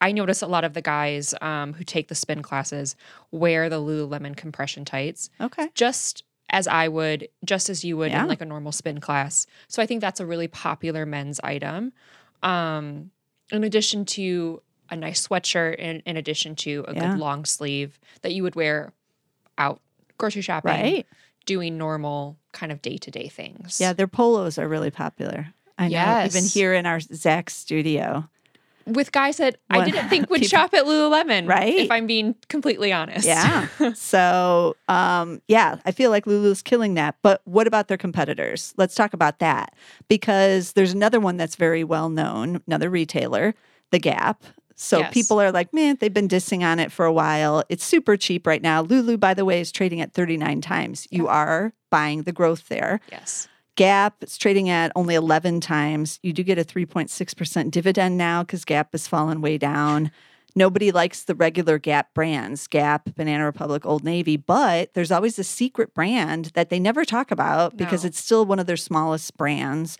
I 0.01 0.11
notice 0.11 0.43
a 0.43 0.49
lot 0.49 0.65
of 0.65 0.73
the 0.75 0.83
guys 0.83 1.33
um, 1.41 1.73
who 1.75 1.85
take 1.85 2.09
the 2.09 2.15
spin 2.17 2.43
classes 2.43 2.97
wear 3.31 3.69
the 3.69 3.77
Lululemon 3.81 4.37
compression 4.37 4.85
tights, 4.85 5.31
Okay. 5.41 5.69
just 5.75 6.25
as 6.51 6.67
I 6.67 6.89
would, 6.89 7.29
just 7.45 7.71
as 7.71 7.85
you 7.85 7.97
would 7.99 8.11
Yeah. 8.11 8.23
in 8.23 8.29
like 8.29 8.41
a 8.41 8.45
normal 8.47 8.73
spin 8.73 8.99
class. 9.01 9.47
So 9.69 9.81
I 9.81 9.87
think 9.87 10.01
that's 10.01 10.19
a 10.19 10.27
really 10.27 10.49
popular 10.49 11.07
men's 11.07 11.39
item. 11.45 11.93
Um, 12.43 13.13
in 13.53 13.65
addition 13.65 14.05
to 14.07 14.63
a 14.91 14.97
nice 14.97 15.27
sweatshirt, 15.27 15.77
and 15.79 16.03
in 16.05 16.17
addition 16.17 16.57
to 16.57 16.85
a 16.89 16.95
Yeah. 16.95 17.11
good 17.11 17.19
long 17.19 17.45
sleeve 17.45 17.99
that 18.23 18.33
you 18.33 18.43
would 18.43 18.55
wear 18.57 18.93
out 19.59 19.81
grocery 20.19 20.43
shopping, 20.43 20.71
Right. 20.71 21.07
doing 21.47 21.79
normal 21.79 22.37
kind 22.53 22.73
of 22.73 22.83
day 22.83 22.97
to 22.99 23.11
day 23.11 23.29
things. 23.29 23.81
Yeah, 23.81 23.93
their 23.93 24.09
polos 24.09 24.59
are 24.59 24.69
really 24.69 24.91
popular. 24.91 25.49
I 25.79 25.89
know. 25.89 26.25
Even 26.25 26.45
here 26.45 26.75
in 26.75 26.87
our 26.87 27.01
Zach 27.01 27.51
studio. 27.51 28.29
With 28.95 29.13
guys 29.13 29.37
that 29.39 29.57
I 29.71 29.85
didn't 29.85 30.09
think 30.09 30.31
would 30.31 30.41
people- 30.43 30.49
shop 30.59 30.75
at 30.75 30.85
Lululemon, 30.85 31.49
Right? 31.49 31.75
If 31.77 31.91
I'm 31.91 32.07
being 32.07 32.35
completely 32.49 32.93
honest, 32.93 33.27
Yeah. 33.27 33.69
so, 33.95 34.77
um, 34.89 35.41
yeah, 35.49 35.77
I 35.85 35.93
feel 35.93 36.11
like 36.11 36.27
Lulu's 36.27 36.63
killing 36.63 36.95
that. 36.95 37.17
But 37.23 37.41
what 37.45 37.67
about 37.67 37.89
their 37.89 37.97
competitors? 37.97 38.75
Let's 38.77 38.95
talk 38.95 39.13
about 39.15 39.39
that 39.41 39.75
because 40.09 40.73
there's 40.73 40.93
another 40.93 41.21
one 41.21 41.37
that's 41.37 41.57
very 41.57 41.85
well 41.85 42.09
known, 42.09 42.61
another 42.67 42.91
retailer, 42.91 43.55
The 43.91 43.99
Gap. 43.99 44.43
So 44.75 45.01
Yes. 45.01 45.13
people 45.13 45.39
are 45.41 45.53
like, 45.53 45.75
man, 45.75 45.99
they've 46.01 46.13
been 46.15 46.29
dissing 46.29 46.63
on 46.63 46.79
it 46.79 46.91
for 46.91 47.05
a 47.05 47.13
while. 47.13 47.63
It's 47.69 47.85
super 47.85 48.17
cheap 48.17 48.47
right 48.47 48.63
now. 48.63 48.81
Lulu, 48.81 49.19
by 49.19 49.35
the 49.35 49.45
way, 49.45 49.61
is 49.61 49.71
trading 49.71 50.01
at 50.01 50.15
39 50.15 50.63
times. 50.63 51.07
You 51.11 51.29
are 51.29 51.75
buying 51.91 52.23
the 52.23 52.33
growth 52.33 52.69
there. 52.69 53.01
yes, 53.13 53.47
Gap, 53.81 54.17
it's 54.21 54.37
trading 54.37 54.69
at 54.69 54.93
only 54.95 55.15
11 55.15 55.61
times. 55.61 56.19
You 56.23 56.35
do 56.35 56.43
get 56.43 56.59
a 56.59 56.65
3.6% 56.65 57.71
dividend 57.71 58.19
now 58.19 58.43
because 58.43 58.67
Gap 58.67 58.93
has 58.93 59.09
fallen 59.09 59.41
way 59.41 59.57
down. 59.57 60.11
Nobody 60.55 60.93
likes 60.93 61.23
the 61.25 61.35
regular 61.35 61.79
Gap 61.79 62.13
brands, 62.13 62.67
Gap, 62.67 63.09
Banana 63.17 63.47
Republic, 63.47 63.87
Old 63.87 64.05
Navy, 64.05 64.37
but 64.37 64.93
there's 64.93 65.11
always 65.11 65.39
a 65.39 65.45
secret 65.45 65.95
brand 65.95 66.51
that 66.55 66.69
they 66.69 66.79
never 66.79 67.07
talk 67.07 67.31
about 67.31 67.75
because 67.79 68.05
No. 68.05 68.09
it's 68.09 68.19
still 68.19 68.45
one 68.45 68.59
of 68.59 68.67
their 68.67 68.77
smallest 68.77 69.35
brands. 69.39 69.97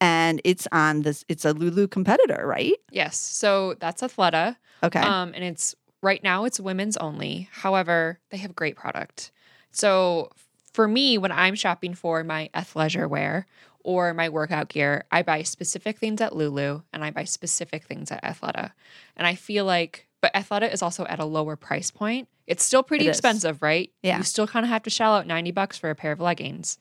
And 0.00 0.40
it's 0.42 0.66
on 0.72 1.02
this, 1.02 1.24
it's 1.28 1.44
a 1.44 1.52
Lulu 1.52 1.86
competitor, 1.86 2.44
right? 2.44 2.74
yes. 2.90 3.16
So 3.16 3.74
that's 3.78 4.02
Athleta. 4.02 4.56
Okay. 4.82 4.98
Um, 4.98 5.34
and 5.36 5.44
it's 5.44 5.76
right 6.02 6.20
now 6.24 6.46
it's 6.46 6.58
women's 6.58 6.96
only. 6.96 7.48
However, 7.52 8.18
they 8.30 8.38
have 8.38 8.56
great 8.56 8.74
product. 8.74 9.30
So 9.70 10.30
for 10.72 10.86
me, 10.88 11.18
when 11.18 11.32
I'm 11.32 11.54
shopping 11.54 11.94
for 11.94 12.22
my 12.24 12.48
athleisure 12.54 13.08
wear 13.08 13.46
or 13.82 14.12
my 14.14 14.28
workout 14.28 14.68
gear, 14.68 15.04
I 15.10 15.22
buy 15.22 15.42
specific 15.42 15.98
things 15.98 16.20
at 16.20 16.34
Lulu 16.36 16.82
and 16.92 17.04
I 17.04 17.10
buy 17.10 17.24
specific 17.24 17.84
things 17.84 18.10
at 18.10 18.22
Athleta. 18.22 18.72
And 19.16 19.26
I 19.26 19.34
feel 19.34 19.64
like, 19.64 20.06
but 20.20 20.32
Athleta 20.34 20.72
is 20.72 20.82
also 20.82 21.06
at 21.06 21.18
a 21.18 21.24
lower 21.24 21.56
price 21.56 21.90
point. 21.90 22.28
It's 22.46 22.62
still 22.64 22.82
pretty 22.82 23.06
It 23.06 23.10
is. 23.10 23.16
expensive, 23.18 23.62
right? 23.62 23.90
Yeah. 24.02 24.18
You 24.18 24.22
still 24.24 24.46
kind 24.46 24.64
of 24.64 24.70
have 24.70 24.82
to 24.84 24.90
shell 24.90 25.14
out 25.14 25.26
90 25.26 25.50
bucks 25.52 25.78
for 25.78 25.88
a 25.90 25.94
pair 25.94 26.12
of 26.12 26.20
leggings. 26.20 26.78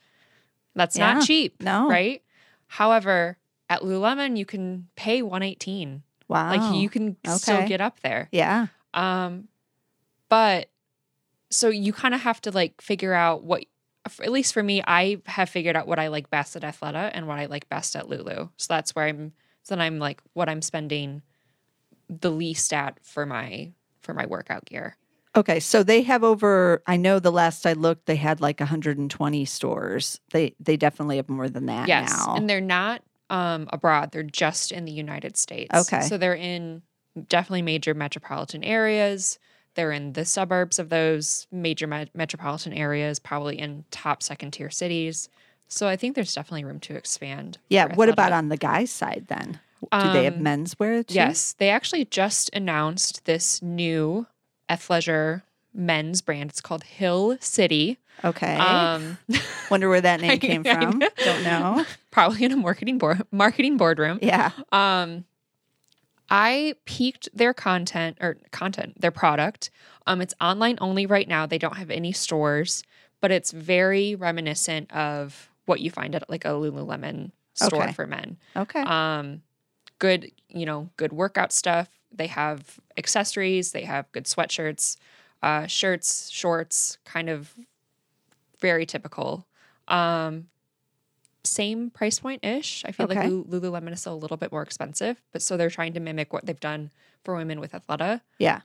That's 0.75 0.97
Yeah. 0.97 1.13
not 1.15 1.25
cheap, 1.25 1.61
no. 1.61 1.87
right? 1.87 2.21
However, 2.67 3.37
at 3.69 3.81
Lululemon, 3.81 4.37
you 4.37 4.45
can 4.45 4.87
pay 4.95 5.21
118. 5.21 6.03
Wow. 6.27 6.49
Like 6.49 6.75
you 6.75 6.89
can 6.89 7.17
still 7.37 7.65
get 7.67 7.81
up 7.81 8.01
there. 8.01 8.27
yeah. 8.31 8.67
Um, 8.93 9.47
but 10.27 10.69
so 11.51 11.69
you 11.69 11.93
kind 11.93 12.13
of 12.13 12.21
have 12.21 12.41
to 12.41 12.51
like 12.51 12.81
figure 12.81 13.13
out 13.13 13.43
what, 13.43 13.63
at 14.21 14.31
least 14.31 14.53
for 14.53 14.63
me, 14.63 14.81
I 14.85 15.21
have 15.25 15.49
figured 15.49 15.75
out 15.75 15.87
what 15.87 15.99
I 15.99 16.07
like 16.07 16.29
best 16.29 16.55
at 16.55 16.63
Athleta 16.63 17.11
and 17.13 17.27
what 17.27 17.39
I 17.39 17.45
like 17.45 17.69
best 17.69 17.95
at 17.95 18.09
Lulu. 18.09 18.49
So 18.57 18.65
that's 18.69 18.95
where 18.95 19.05
I'm. 19.05 19.33
So 19.63 19.75
then 19.75 19.81
I'm 19.81 19.99
like 19.99 20.21
what 20.33 20.49
I'm 20.49 20.61
spending 20.61 21.21
the 22.09 22.31
least 22.31 22.73
at 22.73 22.97
for 23.03 23.25
my 23.25 23.71
for 24.01 24.13
my 24.13 24.25
workout 24.25 24.65
gear. 24.65 24.97
Okay, 25.35 25.59
so 25.59 25.83
they 25.83 26.01
have 26.01 26.23
over. 26.23 26.81
I 26.87 26.97
know 26.97 27.19
the 27.19 27.31
last 27.31 27.65
I 27.67 27.73
looked, 27.73 28.07
they 28.07 28.15
had 28.15 28.41
like 28.41 28.59
120 28.59 29.45
stores. 29.45 30.19
They 30.31 30.55
they 30.59 30.75
definitely 30.75 31.17
have 31.17 31.29
more 31.29 31.49
than 31.49 31.67
that 31.67 31.87
yes, 31.87 32.09
now. 32.09 32.35
and 32.35 32.49
they're 32.49 32.61
not 32.61 33.03
um, 33.29 33.69
abroad; 33.71 34.11
they're 34.11 34.23
just 34.23 34.71
in 34.71 34.85
the 34.85 34.91
United 34.91 35.37
States. 35.37 35.73
Okay. 35.73 36.01
so 36.01 36.17
they're 36.17 36.33
in 36.33 36.81
definitely 37.27 37.61
major 37.61 37.93
metropolitan 37.93 38.63
areas. 38.63 39.37
They're 39.79 39.93
in 39.93 40.11
the 40.11 40.25
suburbs 40.25 40.77
of 40.77 40.89
those 40.89 41.47
major 41.53 41.87
me- 41.87 42.09
metropolitan 42.13 42.73
areas, 42.73 43.17
probably 43.17 43.57
in 43.57 43.85
top 43.91 44.21
second 44.21 44.51
tier 44.51 44.69
cities. 44.69 45.29
So 45.69 45.87
I 45.87 45.95
think 45.95 46.15
there's 46.15 46.33
definitely 46.33 46.65
room 46.65 46.81
to 46.81 46.95
expand. 46.95 47.59
yeah. 47.69 47.95
What 47.95 48.09
about 48.09 48.33
on 48.33 48.49
the 48.49 48.57
guys' 48.57 48.91
side 48.91 49.25
then? 49.29 49.61
Do 49.81 50.11
they 50.11 50.25
have 50.25 50.33
Um, 50.35 50.41
menswear 50.43 51.07
too? 51.07 51.13
Yes, 51.13 51.53
they 51.57 51.69
actually 51.69 52.03
just 52.03 52.49
announced 52.53 53.23
this 53.23 53.61
new 53.61 54.27
athleisure 54.69 55.43
men's 55.73 56.19
brand. 56.21 56.49
It's 56.49 56.59
called 56.59 56.83
Hill 56.83 57.37
City. 57.39 57.97
Okay. 58.25 58.57
Um, 58.57 59.17
Wonder 59.71 59.87
where 59.87 60.01
that 60.01 60.19
name 60.21 60.39
came 60.39 60.63
from. 60.65 60.99
Don't 61.23 61.43
know. 61.43 61.85
probably 62.11 62.43
in 62.43 62.51
a 62.51 62.57
marketing 62.57 62.97
board 62.97 63.21
marketing 63.31 63.77
boardroom. 63.77 64.19
Yeah. 64.21 64.51
Um, 64.73 65.23
I 66.29 66.75
peeked 66.85 67.29
their 67.33 67.53
content 67.53 68.17
or 68.21 68.37
content, 68.51 68.99
their 68.99 69.11
product. 69.11 69.71
Um, 70.07 70.21
it's 70.21 70.33
online 70.39 70.77
only 70.81 71.05
right 71.05 71.27
now. 71.27 71.45
They 71.45 71.57
don't 71.57 71.77
have 71.77 71.89
any 71.89 72.11
stores, 72.11 72.83
but 73.21 73.31
it's 73.31 73.51
very 73.51 74.15
reminiscent 74.15 74.91
of 74.91 75.49
what 75.65 75.79
you 75.81 75.91
find 75.91 76.15
at 76.15 76.29
like 76.29 76.45
a 76.45 76.49
Lululemon 76.49 77.31
store 77.53 77.83
Okay. 77.83 77.93
for 77.93 78.07
men. 78.07 78.37
Okay. 78.55 78.81
Um, 78.81 79.41
good, 79.99 80.31
you 80.49 80.65
know, 80.65 80.89
good 80.97 81.13
workout 81.13 81.51
stuff. 81.51 81.89
They 82.11 82.27
have 82.27 82.79
accessories. 82.97 83.71
They 83.71 83.83
have 83.83 84.11
good 84.11 84.25
sweatshirts, 84.25 84.97
uh, 85.43 85.67
shirts, 85.67 86.29
shorts, 86.29 86.97
kind 87.05 87.29
of 87.29 87.53
very 88.59 88.85
typical. 88.85 89.45
Um, 89.87 90.47
same 91.43 91.89
price 91.89 92.19
point 92.19 92.43
ish. 92.43 92.83
I 92.85 92.91
feel 92.91 93.05
Okay. 93.05 93.15
like 93.29 93.29
Lululemon 93.31 93.93
is 93.93 94.01
still 94.01 94.13
a 94.13 94.15
little 94.15 94.37
bit 94.37 94.51
more 94.51 94.61
expensive, 94.61 95.21
but 95.31 95.41
so 95.41 95.55
they're 95.57 95.69
trying 95.69 95.93
to 95.93 95.99
mimic 95.99 96.33
what 96.33 96.45
they've 96.45 96.59
done 96.59 96.91
for 97.23 97.35
women 97.35 97.59
with 97.59 97.71
Athleta, 97.73 98.21
yeah. 98.37 98.61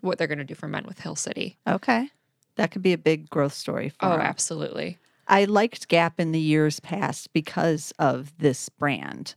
what 0.00 0.18
they're 0.18 0.26
going 0.26 0.38
to 0.38 0.44
do 0.44 0.54
for 0.54 0.68
men 0.68 0.84
with 0.86 1.00
Hill 1.00 1.16
City. 1.16 1.58
Okay. 1.66 2.10
That 2.56 2.70
could 2.70 2.82
be 2.82 2.92
a 2.92 2.98
big 2.98 3.28
growth 3.28 3.52
story 3.54 3.90
for 3.90 4.06
Oh, 4.06 4.12
'em. 4.14 4.20
absolutely. 4.20 4.98
I 5.28 5.44
liked 5.44 5.88
Gap 5.88 6.18
in 6.20 6.32
the 6.32 6.40
years 6.40 6.80
past 6.80 7.32
because 7.32 7.92
of 7.98 8.36
this 8.38 8.68
brand. 8.68 9.34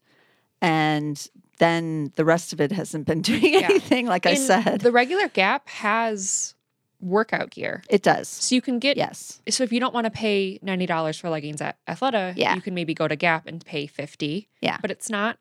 And 0.61 1.25
then 1.57 2.11
the 2.15 2.23
rest 2.25 2.53
of 2.53 2.61
it 2.61 2.71
hasn't 2.71 3.05
been 3.07 3.21
doing 3.23 3.53
Yeah. 3.55 3.65
anything, 3.69 4.05
like 4.05 4.25
I 4.25 4.35
said. 4.35 4.81
the 4.81 4.91
regular 4.91 5.27
Gap 5.27 5.67
has 5.69 6.55
workout 7.01 7.49
gear. 7.51 7.83
It 7.89 8.03
does. 8.03 8.27
So 8.27 8.55
you 8.55 8.61
can 8.61 8.79
get 8.79 8.97
Yes. 8.97 9.41
so 9.49 9.63
if 9.63 9.71
you 9.71 9.79
don't 9.79 9.93
want 9.93 10.05
to 10.05 10.11
pay 10.11 10.59
ninety 10.61 10.85
dollars 10.85 11.17
for 11.17 11.29
leggings 11.29 11.61
at 11.61 11.77
Athleta, 11.87 12.33
Yeah. 12.35 12.55
you 12.55 12.61
can 12.61 12.73
maybe 12.73 12.93
go 12.93 13.07
to 13.07 13.15
Gap 13.15 13.47
and 13.47 13.63
pay 13.65 13.87
fifty. 13.87 14.49
Yeah. 14.61 14.77
But 14.81 14.91
it's 14.91 15.09
not 15.09 15.37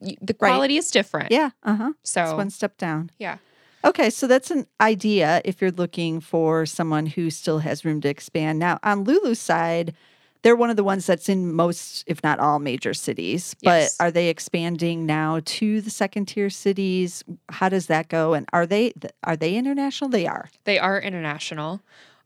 the 0.00 0.16
Right. 0.40 0.50
quality 0.52 0.76
is 0.78 0.90
different. 0.90 1.30
Yeah. 1.30 1.50
Uh 1.62 1.74
huh. 1.76 1.92
So 2.02 2.22
It's 2.24 2.32
one 2.32 2.50
step 2.50 2.76
down. 2.78 3.10
yeah. 3.18 3.38
Okay, 3.82 4.10
so 4.10 4.26
that's 4.26 4.50
an 4.50 4.66
idea 4.78 5.40
if 5.42 5.62
you're 5.62 5.70
looking 5.70 6.20
for 6.20 6.66
someone 6.66 7.06
who 7.06 7.30
still 7.30 7.60
has 7.60 7.82
room 7.82 8.02
to 8.02 8.08
expand. 8.10 8.58
Now, 8.58 8.78
on 8.82 9.04
Lulu's 9.04 9.38
side, 9.40 9.94
they're 10.42 10.56
one 10.56 10.70
of 10.70 10.76
the 10.76 10.84
ones 10.84 11.06
that's 11.06 11.28
in 11.28 11.52
most, 11.52 12.04
if 12.06 12.22
not 12.22 12.38
all, 12.38 12.58
major 12.58 12.94
cities. 12.94 13.54
But 13.62 13.90
are 14.00 14.10
they 14.10 14.28
expanding 14.28 15.04
now 15.06 15.40
to 15.44 15.80
the 15.80 15.90
second 15.90 16.26
tier 16.26 16.48
cities? 16.50 17.22
How 17.50 17.68
does 17.68 17.86
that 17.86 18.08
go? 18.08 18.34
And 18.34 18.46
are 18.52 18.66
they 18.66 18.92
are 19.24 19.36
they 19.36 19.56
international? 19.56 20.10
They 20.10 20.26
are. 20.26 20.48
They 20.64 20.78
are 20.78 21.00
international. 21.00 21.80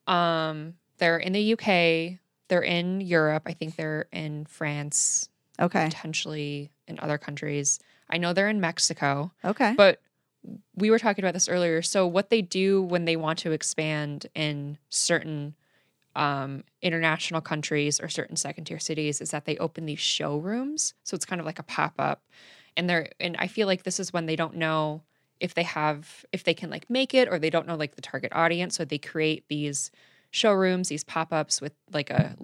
Um, 0.07 0.75
they're 0.99 1.19
in 1.19 1.33
the 1.33 1.53
UK. 1.55 2.19
They're 2.49 2.63
in 2.63 3.01
Europe. 3.01 3.45
I 3.47 3.53
think 3.53 3.77
they're 3.77 4.07
in 4.13 4.45
France, 4.45 5.29
Okay. 5.61 5.85
potentially 5.87 6.71
in 6.87 7.01
other 7.01 7.19
countries. 7.19 7.79
I 8.11 8.19
know 8.19 8.33
they're 8.33 8.51
in 8.51 8.61
Mexico. 8.61 9.33
Okay. 9.45 9.75
But 9.77 10.01
we 10.77 10.91
were 10.91 10.99
talking 10.99 11.25
about 11.25 11.33
this 11.33 11.49
earlier. 11.49 11.81
So 11.81 12.07
what 12.07 12.29
they 12.29 12.43
do 12.43 12.83
when 12.83 13.07
they 13.07 13.17
want 13.17 13.39
to 13.41 13.53
expand 13.53 14.27
in 14.35 14.77
certain 14.91 15.55
um, 16.17 16.65
international 16.83 17.41
countries 17.41 18.01
or 18.01 18.09
certain 18.09 18.37
second 18.37 18.65
tier 18.65 18.79
cities 18.79 19.21
is 19.21 19.31
that 19.31 19.45
they 19.45 19.57
open 19.59 19.87
these 19.87 20.01
showrooms. 20.01 20.95
So 21.05 21.15
it's 21.15 21.25
kind 21.25 21.41
of 21.41 21.47
like 21.47 21.59
a 21.59 21.65
pop 21.65 21.95
up, 21.99 22.23
and 22.77 22.89
they're 22.89 23.11
and 23.21 23.37
I 23.39 23.47
feel 23.47 23.67
like 23.67 23.83
this 23.83 24.01
is 24.01 24.13
when 24.13 24.27
they 24.27 24.37
don't 24.37 24.57
know 24.57 25.03
if 25.41 25.55
they 25.55 25.63
have 25.65 26.25
if 26.33 26.45
they 26.45 26.55
can 26.55 26.71
like 26.71 26.89
make 26.89 27.15
it 27.15 27.29
or 27.29 27.39
they 27.39 27.51
don't 27.51 27.67
know 27.67 27.77
like 27.77 27.97
the 27.97 28.03
target 28.03 28.33
audience. 28.35 28.77
So 28.77 28.85
they 28.85 28.99
create 28.99 29.45
these 29.49 29.91
showrooms, 30.31 30.89
these 30.89 31.05
pop 31.05 31.33
ups 31.33 31.61
with 31.61 31.75
like 31.93 32.11
a 32.11 32.37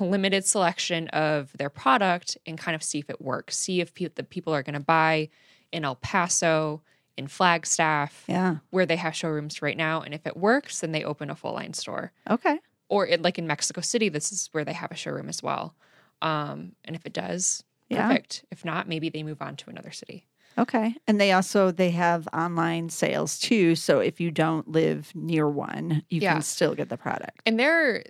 limited 0.00 0.44
selection 0.44 1.08
of 1.08 1.52
their 1.56 1.70
product 1.70 2.36
and 2.46 2.58
kind 2.58 2.74
of 2.74 2.82
see 2.82 2.98
if 2.98 3.08
it 3.10 3.20
works. 3.20 3.56
See 3.56 3.80
if 3.80 3.94
pe- 3.94 4.08
the 4.14 4.24
people 4.24 4.54
are 4.54 4.62
going 4.62 4.74
to 4.74 4.80
buy 4.80 5.28
in 5.72 5.84
El 5.84 5.96
Paso, 5.96 6.82
in 7.16 7.26
Flagstaff, 7.26 8.24
yeah. 8.26 8.56
where 8.70 8.86
they 8.86 8.96
have 8.96 9.14
showrooms 9.14 9.60
right 9.60 9.76
now. 9.76 10.02
And 10.02 10.14
if 10.14 10.26
it 10.26 10.36
works, 10.36 10.80
then 10.80 10.92
they 10.92 11.04
open 11.04 11.30
a 11.30 11.34
full 11.34 11.52
line 11.52 11.74
store. 11.74 12.12
Okay. 12.28 12.58
Or 12.88 13.06
it, 13.06 13.22
like 13.22 13.38
in 13.38 13.46
Mexico 13.46 13.80
City, 13.80 14.08
this 14.08 14.32
is 14.32 14.48
where 14.52 14.64
they 14.64 14.72
have 14.72 14.90
a 14.90 14.96
showroom 14.96 15.28
as 15.28 15.42
well. 15.42 15.74
Um, 16.22 16.72
and 16.84 16.96
if 16.96 17.04
it 17.06 17.12
does, 17.12 17.62
Yeah. 17.88 18.08
perfect. 18.08 18.44
If 18.50 18.64
not, 18.64 18.88
maybe 18.88 19.08
they 19.10 19.22
move 19.22 19.40
on 19.42 19.56
to 19.56 19.70
another 19.70 19.90
city. 19.90 20.26
Okay. 20.56 20.94
And 21.06 21.20
they 21.20 21.32
also 21.32 21.70
they 21.70 21.90
have 21.90 22.26
online 22.32 22.88
sales 22.88 23.38
too. 23.38 23.76
So 23.76 24.00
if 24.00 24.20
you 24.20 24.30
don't 24.30 24.66
live 24.68 25.12
near 25.14 25.48
one, 25.48 26.02
you 26.08 26.20
Yeah. 26.20 26.32
can 26.32 26.42
still 26.42 26.74
get 26.74 26.88
the 26.88 26.96
product. 26.96 27.42
And 27.46 27.58
their 27.60 28.04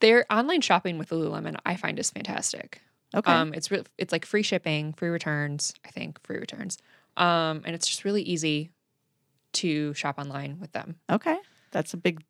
their 0.00 0.26
online 0.30 0.60
shopping 0.60 0.98
with 0.98 1.08
Lululemon, 1.10 1.56
I 1.64 1.76
find 1.76 1.98
is 1.98 2.10
fantastic. 2.10 2.82
Okay. 3.14 3.32
Um, 3.32 3.54
it's 3.54 3.70
re- 3.70 3.84
it's 3.96 4.12
like 4.12 4.26
free 4.26 4.42
shipping, 4.42 4.92
free 4.92 5.08
returns. 5.08 5.72
I 5.84 5.90
think 5.90 6.20
free 6.24 6.36
returns. 6.38 6.78
Um, 7.16 7.62
and 7.64 7.74
it's 7.74 7.86
just 7.86 8.04
really 8.04 8.22
easy 8.22 8.70
to 9.54 9.94
shop 9.94 10.18
online 10.18 10.58
with 10.60 10.72
them. 10.72 10.96
Okay. 11.08 11.36
That's 11.70 11.94
a 11.94 11.96
big, 11.96 12.22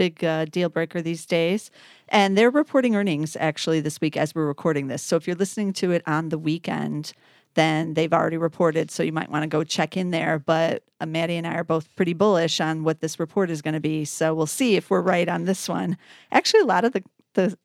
big 0.00 0.24
uh, 0.24 0.46
deal 0.46 0.70
breaker 0.70 1.02
these 1.02 1.26
days. 1.26 1.70
And 2.08 2.38
they're 2.38 2.48
reporting 2.50 2.96
earnings 2.96 3.36
actually 3.38 3.80
this 3.80 4.00
week 4.00 4.16
as 4.16 4.34
we're 4.34 4.46
recording 4.46 4.86
this. 4.86 5.02
So 5.02 5.16
if 5.16 5.26
you're 5.26 5.36
listening 5.36 5.74
to 5.74 5.90
it 5.90 6.02
on 6.06 6.30
the 6.30 6.38
weekend, 6.38 7.12
then 7.52 7.92
they've 7.92 8.12
already 8.12 8.38
reported. 8.38 8.90
So 8.90 9.02
you 9.02 9.12
might 9.12 9.30
want 9.30 9.42
to 9.42 9.46
go 9.46 9.62
check 9.62 9.98
in 9.98 10.10
there. 10.10 10.38
But 10.38 10.84
uh, 11.02 11.06
Maddie 11.06 11.36
and 11.36 11.46
I 11.46 11.52
are 11.52 11.64
both 11.64 11.94
pretty 11.96 12.14
bullish 12.14 12.62
on 12.62 12.82
what 12.82 13.02
this 13.02 13.20
report 13.20 13.50
is 13.50 13.60
going 13.60 13.74
to 13.74 13.80
be. 13.80 14.06
So 14.06 14.32
we'll 14.32 14.46
see 14.46 14.74
if 14.76 14.88
we're 14.88 15.02
right 15.02 15.28
on 15.28 15.44
this 15.44 15.68
one. 15.68 15.98
Actually, 16.32 16.60
a 16.60 16.66
lot 16.66 16.86
of 16.86 16.92
the, 16.94 17.04
the 17.34 17.58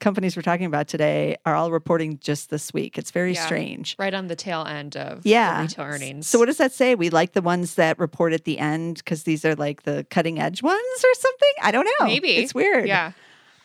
companies 0.00 0.36
we're 0.36 0.42
talking 0.42 0.66
about 0.66 0.88
today 0.88 1.36
are 1.46 1.54
all 1.54 1.70
reporting 1.70 2.18
just 2.20 2.50
this 2.50 2.72
week. 2.72 2.98
It's 2.98 3.10
very 3.10 3.34
Yeah. 3.34 3.44
strange. 3.46 3.96
Right 3.98 4.14
on 4.14 4.26
the 4.28 4.36
tail 4.36 4.64
end 4.64 4.96
of 4.96 5.22
the 5.22 5.28
Yeah. 5.30 5.60
retail 5.62 5.84
earnings. 5.84 6.26
So 6.28 6.38
what 6.38 6.46
does 6.46 6.58
that 6.58 6.72
say? 6.72 6.94
We 6.94 7.10
like 7.10 7.32
the 7.32 7.42
ones 7.42 7.74
that 7.76 7.98
report 7.98 8.32
at 8.32 8.44
the 8.44 8.58
end 8.58 8.96
because 8.98 9.24
these 9.24 9.44
are 9.44 9.54
like 9.54 9.82
the 9.82 10.06
cutting 10.10 10.38
edge 10.40 10.62
ones 10.62 10.78
or 11.04 11.14
something. 11.14 11.52
I 11.62 11.70
don't 11.70 11.88
know. 12.00 12.06
Maybe. 12.06 12.36
it's 12.36 12.54
weird. 12.54 12.86
Yeah. 12.88 13.12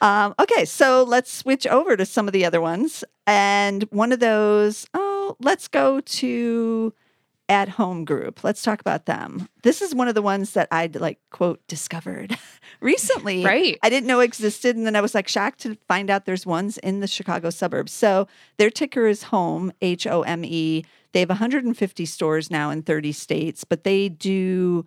Um, 0.01 0.35
okay, 0.39 0.63
so 0.65 1.03
let's 1.03 1.31
switch 1.31 1.65
over 1.65 1.97
to 1.97 2.05
some 2.05 2.27
of 2.27 2.33
the 2.33 2.45
other 2.45 2.61
ones, 2.61 3.03
and 3.25 3.83
one 3.89 4.11
of 4.11 4.19
those. 4.19 4.85
Oh, 4.93 5.35
let's 5.39 5.67
go 5.67 6.01
to 6.01 6.93
at 7.49 7.69
home 7.69 8.03
group. 8.05 8.43
Let's 8.43 8.61
talk 8.61 8.81
about 8.81 9.05
them. 9.05 9.47
This 9.63 9.81
is 9.81 9.95
one 9.95 10.07
of 10.07 10.15
the 10.15 10.21
ones 10.21 10.51
that 10.53 10.67
I'd 10.71 10.95
like 10.97 11.19
quote 11.31 11.65
discovered 11.67 12.37
recently. 12.81 13.43
Right. 13.43 13.77
I 13.81 13.89
didn't 13.89 14.07
know 14.07 14.19
existed, 14.19 14.75
and 14.75 14.85
then 14.85 14.95
I 14.95 15.01
was 15.01 15.15
like 15.15 15.27
shocked 15.27 15.59
to 15.61 15.77
find 15.87 16.09
out 16.09 16.25
there's 16.25 16.45
ones 16.45 16.77
in 16.79 16.99
the 16.99 17.07
Chicago 17.07 17.49
suburbs. 17.49 17.91
So 17.91 18.27
their 18.57 18.69
ticker 18.69 19.07
is 19.07 19.23
Home, 19.23 19.71
H 19.81 20.05
O 20.07 20.21
M 20.23 20.43
E. 20.45 20.83
They 21.13 21.19
have 21.21 21.29
150 21.29 22.05
stores 22.05 22.51
now 22.51 22.69
in 22.69 22.83
30 22.83 23.11
states, 23.11 23.63
but 23.63 23.83
they 23.83 24.09
do 24.09 24.85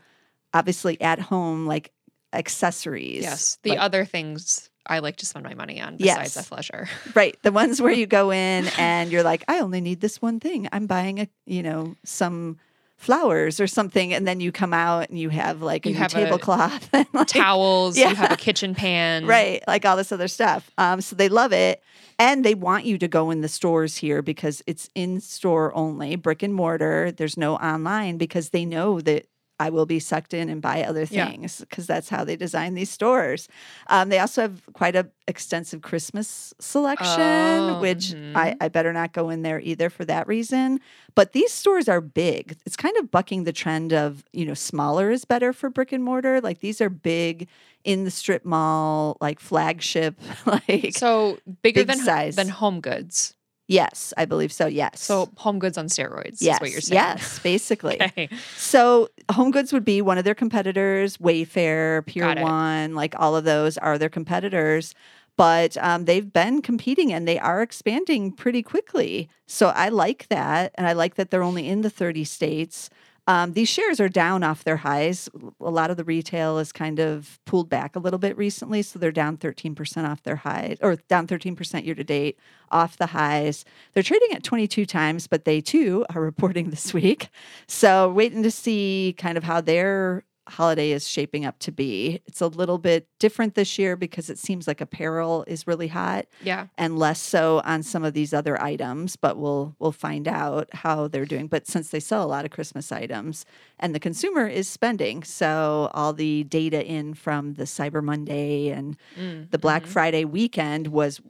obviously 0.52 1.00
at 1.00 1.18
home 1.18 1.66
like 1.66 1.92
accessories. 2.32 3.22
Yes. 3.22 3.58
The 3.62 3.70
like- 3.70 3.80
other 3.80 4.04
things 4.04 4.69
I 4.90 4.98
like 4.98 5.16
to 5.16 5.26
spend 5.26 5.44
my 5.44 5.54
money 5.54 5.80
on 5.80 5.96
besides 5.96 6.36
Yes. 6.36 6.48
athleisure. 6.50 6.88
Right. 7.14 7.36
The 7.42 7.52
ones 7.52 7.80
where 7.80 7.92
you 7.92 8.06
go 8.06 8.30
in 8.30 8.68
and 8.78 9.10
you're 9.12 9.22
like, 9.22 9.44
I 9.48 9.60
only 9.60 9.80
need 9.80 10.00
this 10.00 10.20
one 10.20 10.40
thing. 10.40 10.68
I'm 10.72 10.86
buying 10.86 11.20
a, 11.20 11.28
you 11.46 11.62
know, 11.62 11.96
some 12.04 12.58
flowers 12.96 13.60
or 13.60 13.66
something. 13.66 14.12
And 14.12 14.28
then 14.28 14.40
you 14.40 14.52
come 14.52 14.74
out 14.74 15.08
and 15.08 15.18
you 15.18 15.30
have 15.30 15.62
like 15.62 15.86
a 15.86 15.88
You 15.88 15.94
new 15.94 16.00
have 16.00 16.12
a 16.14 16.20
tablecloth 16.24 16.88
and 16.92 17.06
like, 17.14 17.28
Towels, 17.28 17.96
Yeah. 17.96 18.10
you 18.10 18.16
have 18.16 18.32
a 18.32 18.36
kitchen 18.36 18.74
pan. 18.74 19.24
right. 19.26 19.62
Like 19.66 19.86
all 19.86 19.96
this 19.96 20.12
other 20.12 20.28
stuff. 20.28 20.70
Um, 20.76 21.00
so 21.00 21.16
they 21.16 21.28
love 21.30 21.52
it. 21.52 21.82
And 22.18 22.44
they 22.44 22.54
want 22.54 22.84
you 22.84 22.98
to 22.98 23.08
go 23.08 23.30
in 23.30 23.40
the 23.40 23.48
stores 23.48 23.96
here 23.96 24.20
because 24.20 24.62
it's 24.66 24.90
in 24.94 25.20
store 25.22 25.74
only, 25.74 26.16
brick 26.16 26.42
and 26.42 26.52
mortar. 26.52 27.10
There's 27.10 27.38
no 27.38 27.54
online 27.56 28.18
because 28.18 28.50
they 28.50 28.66
know 28.66 29.00
that 29.00 29.24
I 29.60 29.70
will 29.70 29.86
be 29.86 30.00
sucked 30.00 30.32
in 30.34 30.48
and 30.48 30.60
buy 30.62 30.82
other 30.82 31.04
things 31.06 31.60
because 31.60 31.86
that's 31.86 32.08
how 32.08 32.24
they 32.24 32.34
design 32.34 32.74
these 32.74 32.90
stores. 32.90 33.46
Um, 33.88 34.08
they 34.08 34.18
also 34.18 34.40
have 34.42 34.62
quite 34.72 34.96
a 34.96 35.08
extensive 35.28 35.82
Christmas 35.82 36.52
selection, 36.58 37.20
Oh, 37.20 37.78
which 37.80 38.06
mhm. 38.14 38.34
I, 38.34 38.56
I 38.60 38.68
better 38.68 38.92
not 38.92 39.12
go 39.12 39.30
in 39.30 39.42
there 39.42 39.60
either 39.60 39.90
for 39.90 40.04
that 40.06 40.26
reason. 40.26 40.80
But 41.14 41.32
these 41.32 41.52
stores 41.52 41.88
are 41.88 42.00
big. 42.00 42.56
It's 42.66 42.76
kind 42.76 42.96
of 42.96 43.10
bucking 43.10 43.44
the 43.44 43.52
trend 43.52 43.92
of, 43.92 44.24
you 44.32 44.44
know, 44.44 44.54
smaller 44.54 45.10
is 45.10 45.24
better 45.24 45.52
for 45.52 45.68
brick 45.70 45.92
and 45.92 46.02
mortar. 46.02 46.40
Like 46.40 46.60
these 46.60 46.80
are 46.80 46.90
big 46.90 47.46
in 47.84 48.04
the 48.04 48.10
strip 48.10 48.44
mall, 48.44 49.16
like 49.20 49.40
flagship, 49.40 50.18
like 50.46 50.96
So 50.96 51.38
bigger 51.62 51.80
Big 51.82 51.88
than 51.88 51.98
size. 52.04 52.36
than 52.36 52.48
home 52.48 52.80
goods. 52.80 53.34
Yes, 53.70 54.12
I 54.16 54.24
believe 54.24 54.52
so. 54.52 54.66
Yes. 54.66 55.00
So 55.00 55.30
home 55.36 55.58
goods 55.58 55.78
on 55.78 55.86
steroids 55.86 56.38
yes, 56.40 56.56
is 56.56 56.60
what 56.60 56.70
you're 56.70 56.80
saying. 56.80 57.00
yes, 57.00 57.38
basically. 57.42 58.00
Okay. 58.00 58.28
So 58.56 59.08
Home 59.30 59.50
Goods 59.50 59.72
would 59.72 59.84
be 59.84 60.02
one 60.02 60.18
of 60.18 60.24
their 60.24 60.34
competitors. 60.34 61.16
Wayfair, 61.18 62.04
Pier. 62.06 62.34
One, 62.42 62.94
like 62.94 63.14
all 63.18 63.36
of 63.36 63.44
those 63.44 63.78
are 63.78 63.98
their 63.98 64.08
competitors. 64.08 64.94
But 65.36 65.76
um, 65.78 66.04
they've 66.04 66.30
been 66.30 66.60
competing 66.60 67.12
and 67.12 67.26
they 67.26 67.38
are 67.38 67.62
expanding 67.62 68.32
pretty 68.32 68.62
quickly. 68.62 69.30
So 69.46 69.68
I 69.68 69.88
like 69.88 70.28
that, 70.28 70.72
and 70.74 70.86
I 70.86 70.92
like 70.92 71.14
that 71.14 71.30
they're 71.30 71.42
only 71.42 71.66
in 71.66 71.80
the 71.80 71.88
30 71.88 72.24
states. 72.24 72.90
Um, 73.30 73.52
these 73.52 73.68
shares 73.68 74.00
are 74.00 74.08
down 74.08 74.42
off 74.42 74.64
their 74.64 74.78
highs. 74.78 75.28
A 75.60 75.70
lot 75.70 75.92
of 75.92 75.96
the 75.96 76.02
retail 76.02 76.58
is 76.58 76.72
kind 76.72 76.98
of 76.98 77.38
pulled 77.46 77.70
back 77.70 77.94
a 77.94 78.00
little 78.00 78.18
bit 78.18 78.36
recently, 78.36 78.82
so 78.82 78.98
they're 78.98 79.12
down 79.12 79.36
13% 79.36 80.04
off 80.04 80.24
their 80.24 80.34
highs, 80.34 80.78
or 80.80 80.96
down 80.96 81.28
13% 81.28 81.84
year 81.84 81.94
to 81.94 82.02
date 82.02 82.36
off 82.72 82.96
the 82.96 83.06
highs. 83.06 83.64
They're 83.92 84.02
trading 84.02 84.32
at 84.32 84.42
22 84.42 84.84
times, 84.84 85.28
but 85.28 85.44
they 85.44 85.60
too 85.60 86.04
are 86.12 86.20
reporting 86.20 86.70
this 86.70 86.92
week. 87.00 87.28
So 87.68 88.10
waiting 88.10 88.42
to 88.42 88.50
see 88.50 89.14
kind 89.16 89.38
of 89.38 89.44
how 89.44 89.60
their 89.60 90.24
holiday 90.50 90.90
is 90.92 91.08
shaping 91.08 91.44
up 91.46 91.58
to 91.60 91.72
be. 91.72 92.20
It's 92.26 92.40
a 92.40 92.46
little 92.46 92.78
bit 92.78 93.06
different 93.18 93.54
this 93.54 93.78
year 93.78 93.96
because 93.96 94.28
it 94.28 94.38
seems 94.38 94.66
like 94.66 94.80
apparel 94.80 95.44
is 95.46 95.66
really 95.66 95.88
hot 95.88 96.26
Yeah. 96.42 96.66
and 96.76 96.98
less 96.98 97.20
so 97.20 97.60
on 97.64 97.82
some 97.82 98.04
of 98.04 98.12
these 98.14 98.34
other 98.34 98.60
items, 98.60 99.16
but 99.16 99.36
we'll 99.38 99.74
we'll 99.78 99.92
find 99.92 100.26
out 100.28 100.68
how 100.74 101.08
they're 101.08 101.24
doing. 101.24 101.46
But 101.46 101.66
since 101.66 101.90
they 101.90 102.00
sell 102.00 102.24
a 102.24 102.26
lot 102.28 102.44
of 102.44 102.50
Christmas 102.50 102.90
items 102.92 103.46
and 103.78 103.94
the 103.94 104.00
consumer 104.00 104.46
is 104.46 104.68
spending, 104.68 105.22
so 105.22 105.90
all 105.94 106.12
the 106.12 106.44
data 106.44 106.84
in 106.84 107.14
from 107.14 107.54
the 107.54 107.64
Cyber 107.64 108.02
Monday 108.02 108.68
and 108.68 108.96
Mm, 109.18 109.50
the 109.50 109.58
Black 109.58 109.84
mhm. 109.84 109.88
Friday 109.88 110.24
weekend 110.24 110.88
was 110.88 111.20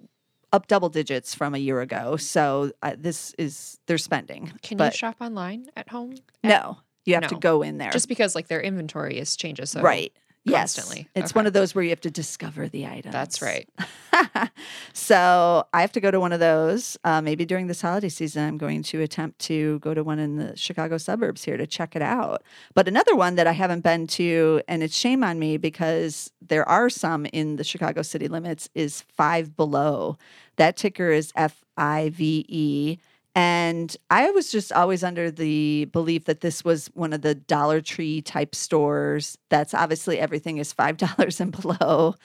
up 0.52 0.66
double 0.66 0.88
digits 0.88 1.32
from 1.34 1.54
a 1.54 1.58
year 1.58 1.80
ago. 1.80 2.16
So 2.16 2.72
uh, 2.82 2.96
this 2.98 3.34
is 3.38 3.78
they're 3.86 3.98
spending. 3.98 4.52
Can 4.62 4.78
you 4.78 4.90
shop 4.90 5.16
online 5.20 5.66
at 5.76 5.88
home? 5.90 6.14
no, 6.42 6.78
you 7.10 7.14
have 7.20 7.28
to 7.28 7.36
go 7.36 7.62
in 7.62 7.78
there. 7.78 7.90
Just 7.90 8.08
because 8.08 8.34
like 8.34 8.48
their 8.48 8.60
inventory 8.60 9.18
is 9.18 9.36
changes. 9.36 9.70
So 9.70 9.82
right. 9.82 10.12
Yes, 10.42 10.74
constantly. 10.74 11.06
it's 11.14 11.32
Okay. 11.32 11.38
one 11.38 11.46
of 11.46 11.52
those 11.52 11.74
where 11.74 11.84
you 11.84 11.90
have 11.90 12.00
to 12.00 12.10
discover 12.10 12.66
the 12.66 12.86
item. 12.86 13.12
That's 13.12 13.42
right. 13.42 13.68
so 14.92 15.64
I 15.72 15.80
have 15.82 15.92
to 15.92 16.00
go 16.00 16.10
to 16.10 16.18
one 16.18 16.32
of 16.32 16.40
those. 16.40 16.96
Uh, 17.04 17.20
maybe 17.20 17.44
during 17.44 17.66
this 17.66 17.82
holiday 17.82 18.08
season, 18.08 18.46
I'm 18.46 18.56
going 18.58 18.82
to 18.84 19.02
attempt 19.02 19.38
to 19.40 19.78
go 19.80 19.94
to 19.94 20.02
one 20.02 20.18
in 20.18 20.36
the 20.36 20.56
Chicago 20.56 20.96
suburbs 20.98 21.44
here 21.44 21.56
to 21.58 21.66
check 21.66 21.94
it 21.94 22.02
out. 22.02 22.42
But 22.74 22.88
another 22.88 23.14
one 23.14 23.34
that 23.34 23.46
I 23.46 23.52
haven't 23.52 23.82
been 23.82 24.06
to, 24.08 24.62
and 24.66 24.82
it's 24.82 24.96
shame 24.96 25.22
on 25.22 25.38
me 25.38 25.56
because 25.58 26.30
there 26.40 26.66
are 26.68 26.88
some 26.88 27.26
in 27.26 27.56
the 27.56 27.64
Chicago 27.64 28.02
city 28.02 28.28
limits, 28.28 28.68
is 28.74 29.02
Five 29.02 29.56
Below. 29.56 30.16
That 30.56 30.76
ticker 30.76 31.10
is 31.10 31.32
F 31.36 31.64
I 31.76 32.10
V 32.10 32.46
E. 32.48 32.98
And 33.34 33.96
I 34.10 34.30
was 34.32 34.50
just 34.50 34.72
always 34.72 35.04
under 35.04 35.30
the 35.30 35.84
belief 35.86 36.24
that 36.24 36.40
this 36.40 36.64
was 36.64 36.88
one 36.94 37.12
of 37.12 37.22
the 37.22 37.34
Dollar 37.34 37.80
Tree 37.80 38.22
type 38.22 38.54
stores. 38.54 39.38
That's 39.50 39.72
obviously 39.72 40.18
everything 40.18 40.58
is 40.58 40.74
$5 40.74 41.40
and 41.40 41.52
below. 41.52 42.16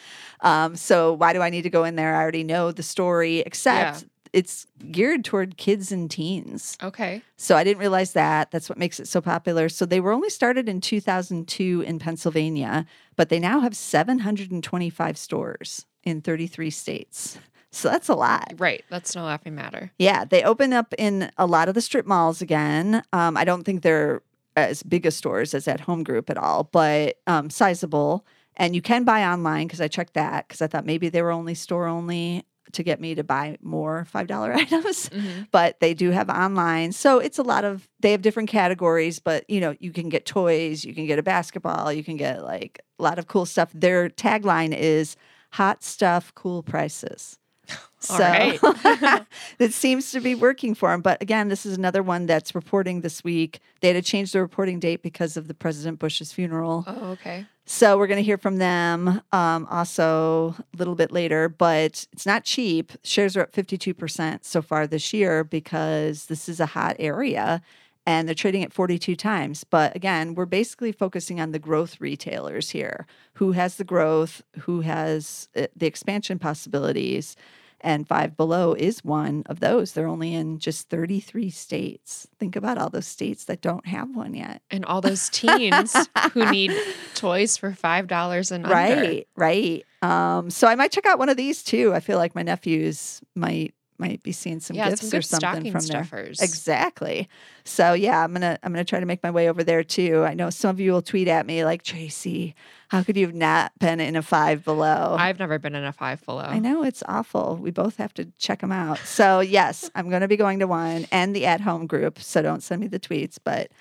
Um, 0.41 0.75
so 0.75 1.13
why 1.13 1.33
do 1.33 1.41
I 1.41 1.49
need 1.49 1.61
to 1.63 1.69
go 1.69 1.83
in 1.83 1.95
there? 1.95 2.15
I 2.15 2.21
already 2.21 2.43
know 2.43 2.71
the 2.71 2.83
story, 2.83 3.39
except 3.39 4.05
it's 4.33 4.67
geared 4.91 5.23
toward 5.23 5.55
kids 5.55 5.93
and 5.93 6.11
teens. 6.11 6.77
Okay. 6.83 7.21
So 7.37 7.55
I 7.55 7.63
didn't 7.63 7.79
realize 7.79 8.11
that. 8.13 8.51
That's 8.51 8.67
what 8.67 8.77
makes 8.77 8.99
it 8.99 9.07
so 9.07 9.21
popular. 9.21 9.69
So 9.69 9.85
they 9.85 10.01
were 10.01 10.11
only 10.11 10.29
started 10.29 10.67
in 10.67 10.81
2002 10.81 11.85
in 11.87 11.99
Pennsylvania, 11.99 12.85
but 13.15 13.29
they 13.29 13.39
now 13.39 13.61
have 13.61 13.77
725 13.77 15.17
stores 15.17 15.85
in 16.03 16.19
33 16.19 16.69
states. 16.69 17.37
So 17.75 17.89
that's 17.89 18.07
a 18.09 18.15
lot. 18.15 18.53
Right. 18.57 18.83
That's 18.89 19.15
no 19.15 19.25
laughing 19.25 19.53
matter. 19.55 19.91
Yeah, 19.99 20.23
they 20.25 20.43
open 20.43 20.71
up 20.73 20.93
in 20.97 21.29
a 21.37 21.45
lot 21.45 21.67
of 21.67 21.75
the 21.75 21.81
strip 21.81 22.05
malls 22.05 22.41
again. 22.41 23.03
Um, 23.11 23.35
I 23.35 23.43
don't 23.43 23.63
think 23.63 23.81
they're 23.81 24.21
as 24.55 24.81
big 24.83 25.05
a 25.05 25.11
stores 25.11 25.53
as 25.53 25.67
at 25.67 25.81
Home 25.81 26.01
Group 26.03 26.29
at 26.29 26.37
all, 26.37 26.69
but 26.71 27.17
um, 27.27 27.49
sizable. 27.49 28.25
And 28.55 28.73
you 28.73 28.81
can 28.81 29.03
buy 29.03 29.25
online 29.25 29.67
because 29.67 29.81
I 29.81 29.89
checked 29.89 30.13
that 30.13 30.47
because 30.47 30.61
I 30.61 30.67
thought 30.67 30.85
maybe 30.85 31.09
they 31.09 31.21
were 31.21 31.31
only 31.31 31.53
store 31.55 31.87
only 31.87 32.45
to 32.71 32.81
get 32.83 33.01
me 33.01 33.13
to 33.15 33.23
buy 33.23 33.57
more 33.61 34.07
$5 34.13 34.31
items. 34.55 35.09
Mhm. 35.09 35.47
But 35.51 35.79
they 35.81 35.93
do 35.93 36.11
have 36.11 36.29
online. 36.29 36.93
So 36.93 37.19
it's 37.19 37.37
a 37.37 37.43
lot 37.43 37.65
of, 37.65 37.89
they 37.99 38.11
have 38.11 38.21
different 38.21 38.47
categories, 38.49 39.19
but 39.19 39.47
you 39.49 39.59
know, 39.59 39.75
you 39.79 39.91
can 39.91 40.07
get 40.07 40.25
toys, 40.25 40.85
you 40.85 40.93
can 40.95 41.05
get 41.05 41.19
a 41.19 41.23
basketball, 41.23 41.91
you 41.91 42.03
can 42.03 42.15
get 42.15 42.43
like 42.43 42.79
a 42.99 43.03
lot 43.03 43.19
of 43.19 43.27
cool 43.27 43.45
stuff. 43.45 43.69
Their 43.73 44.09
tagline 44.09 44.73
is 44.73 45.17
hot 45.51 45.83
stuff, 45.83 46.33
cool 46.35 46.63
prices. 46.63 47.37
All 48.09 48.17
So 48.17 48.23
right. 48.23 48.59
it 49.59 49.73
seems 49.73 50.11
to 50.11 50.21
be 50.21 50.35
working 50.35 50.75
for 50.75 50.89
them. 50.89 51.01
But 51.01 51.21
again, 51.21 51.47
this 51.47 51.65
is 51.65 51.77
another 51.77 52.03
one 52.03 52.25
that's 52.25 52.53
reporting 52.53 53.01
this 53.01 53.23
week. 53.23 53.59
They 53.81 53.87
had 53.89 53.93
to 53.95 54.01
change 54.01 54.31
the 54.31 54.41
reporting 54.41 54.79
date 54.79 55.01
because 55.01 55.37
of 55.37 55.47
the 55.47 55.53
President 55.53 55.99
Bush's 55.99 56.31
funeral. 56.31 56.83
Oh, 56.87 57.11
okay. 57.11 57.45
So 57.65 57.97
we're 57.97 58.07
going 58.07 58.19
to 58.19 58.23
hear 58.23 58.37
from 58.37 58.57
them 58.57 59.21
um, 59.31 59.67
also 59.71 60.55
a 60.73 60.77
little 60.77 60.93
bit 60.93 61.11
later, 61.11 61.49
but 61.49 62.05
it's 62.13 62.25
not 62.25 62.43
cheap. 62.43 62.91
Shares 63.03 63.35
are 63.35 63.41
up 63.41 63.53
52% 63.53 64.45
so 64.45 64.61
far 64.61 64.85
this 64.85 65.13
year 65.13 65.43
because 65.43 66.27
this 66.27 66.47
is 66.47 66.59
a 66.59 66.67
hot 66.67 66.95
area 66.99 67.63
and 68.05 68.27
they're 68.27 68.35
trading 68.35 68.63
at 68.63 68.71
42 68.71 69.15
times. 69.15 69.63
But 69.63 69.95
again, 69.95 70.35
we're 70.35 70.45
basically 70.45 70.91
focusing 70.91 71.41
on 71.41 71.51
the 71.51 71.59
growth 71.59 71.99
retailers 71.99 72.69
here 72.69 73.07
who 73.33 73.53
has 73.53 73.77
the 73.77 73.83
growth, 73.83 74.43
who 74.59 74.81
has 74.81 75.49
uh, 75.55 75.67
the 75.75 75.87
expansion 75.87 76.37
possibilities. 76.37 77.35
And 77.85 78.07
Five 78.07 78.35
Below 78.35 78.73
is 78.73 79.05
one 79.05 79.43
of 79.45 79.59
those. 79.59 79.91
They're 79.91 80.07
only 80.07 80.33
in 80.33 80.57
just 80.57 80.89
33 80.89 81.51
states. 81.51 82.27
Think 82.39 82.55
about 82.55 82.79
all 82.79 82.89
those 82.89 83.05
states 83.05 83.45
that 83.45 83.61
don't 83.61 83.85
have 83.85 84.15
one 84.15 84.33
yet. 84.33 84.63
And 84.71 84.83
all 84.85 85.01
those 85.01 85.29
teens 85.29 85.95
who 86.33 86.49
need 86.49 86.73
toys 87.13 87.57
for 87.57 87.73
five 87.73 88.07
dollars 88.07 88.51
and 88.51 88.65
under. 88.65 88.75
Right, 88.75 89.27
right. 89.35 89.85
Um, 90.01 90.49
so 90.49 90.67
I 90.67 90.73
might 90.73 90.91
check 90.91 91.05
out 91.05 91.19
one 91.19 91.29
of 91.29 91.37
these 91.37 91.61
too. 91.63 91.93
I 91.93 91.99
feel 91.99 92.17
like 92.17 92.33
my 92.33 92.41
nephews 92.41 93.21
might 93.35 93.75
might 93.97 94.21
be 94.23 94.31
seeing 94.31 94.59
some 94.59 94.75
yeah, 94.75 94.89
gifts 94.89 95.09
some 95.09 95.19
or 95.19 95.21
something 95.21 95.49
stocking 95.49 95.71
from 95.71 95.85
there. 95.85 96.03
stuffers. 96.03 96.41
Exactly. 96.41 97.29
So 97.63 97.93
yeah, 97.93 98.23
I'm 98.23 98.33
gonna 98.33 98.57
I'm 98.63 98.71
gonna 98.71 98.83
try 98.83 98.99
to 98.99 99.05
make 99.05 99.23
my 99.23 99.31
way 99.31 99.49
over 99.49 99.63
there 99.63 99.83
too. 99.83 100.23
I 100.23 100.33
know 100.33 100.49
some 100.49 100.69
of 100.69 100.79
you 100.79 100.91
will 100.91 101.01
tweet 101.01 101.27
at 101.27 101.45
me 101.45 101.63
like 101.65 101.83
Tracey, 101.83 102.55
how 102.89 103.03
could 103.03 103.17
you 103.17 103.25
have 103.25 103.35
not 103.35 103.71
been 103.79 103.99
in 103.99 104.15
a 104.15 104.21
five 104.21 104.63
below? 104.63 105.15
I've 105.17 105.39
never 105.39 105.57
been 105.59 105.75
in 105.75 105.83
a 105.83 105.91
five 105.91 106.23
below. 106.25 106.43
I 106.43 106.59
know 106.59 106.83
it's 106.83 107.03
awful. 107.07 107.57
We 107.59 107.71
both 107.71 107.97
have 107.97 108.13
to 108.15 108.25
check 108.37 108.61
them 108.61 108.71
out. 108.71 108.99
So 108.99 109.39
yes, 109.39 109.89
I'm 109.95 110.09
going 110.09 110.21
to 110.21 110.27
be 110.27 110.37
going 110.37 110.59
to 110.59 110.67
one 110.67 111.07
and 111.11 111.35
the 111.35 111.45
at 111.45 111.61
home 111.61 111.87
group. 111.87 112.19
So 112.19 112.41
don't 112.41 112.61
send 112.61 112.81
me 112.81 112.87
the 112.87 112.99
tweets, 112.99 113.37
but 113.43 113.71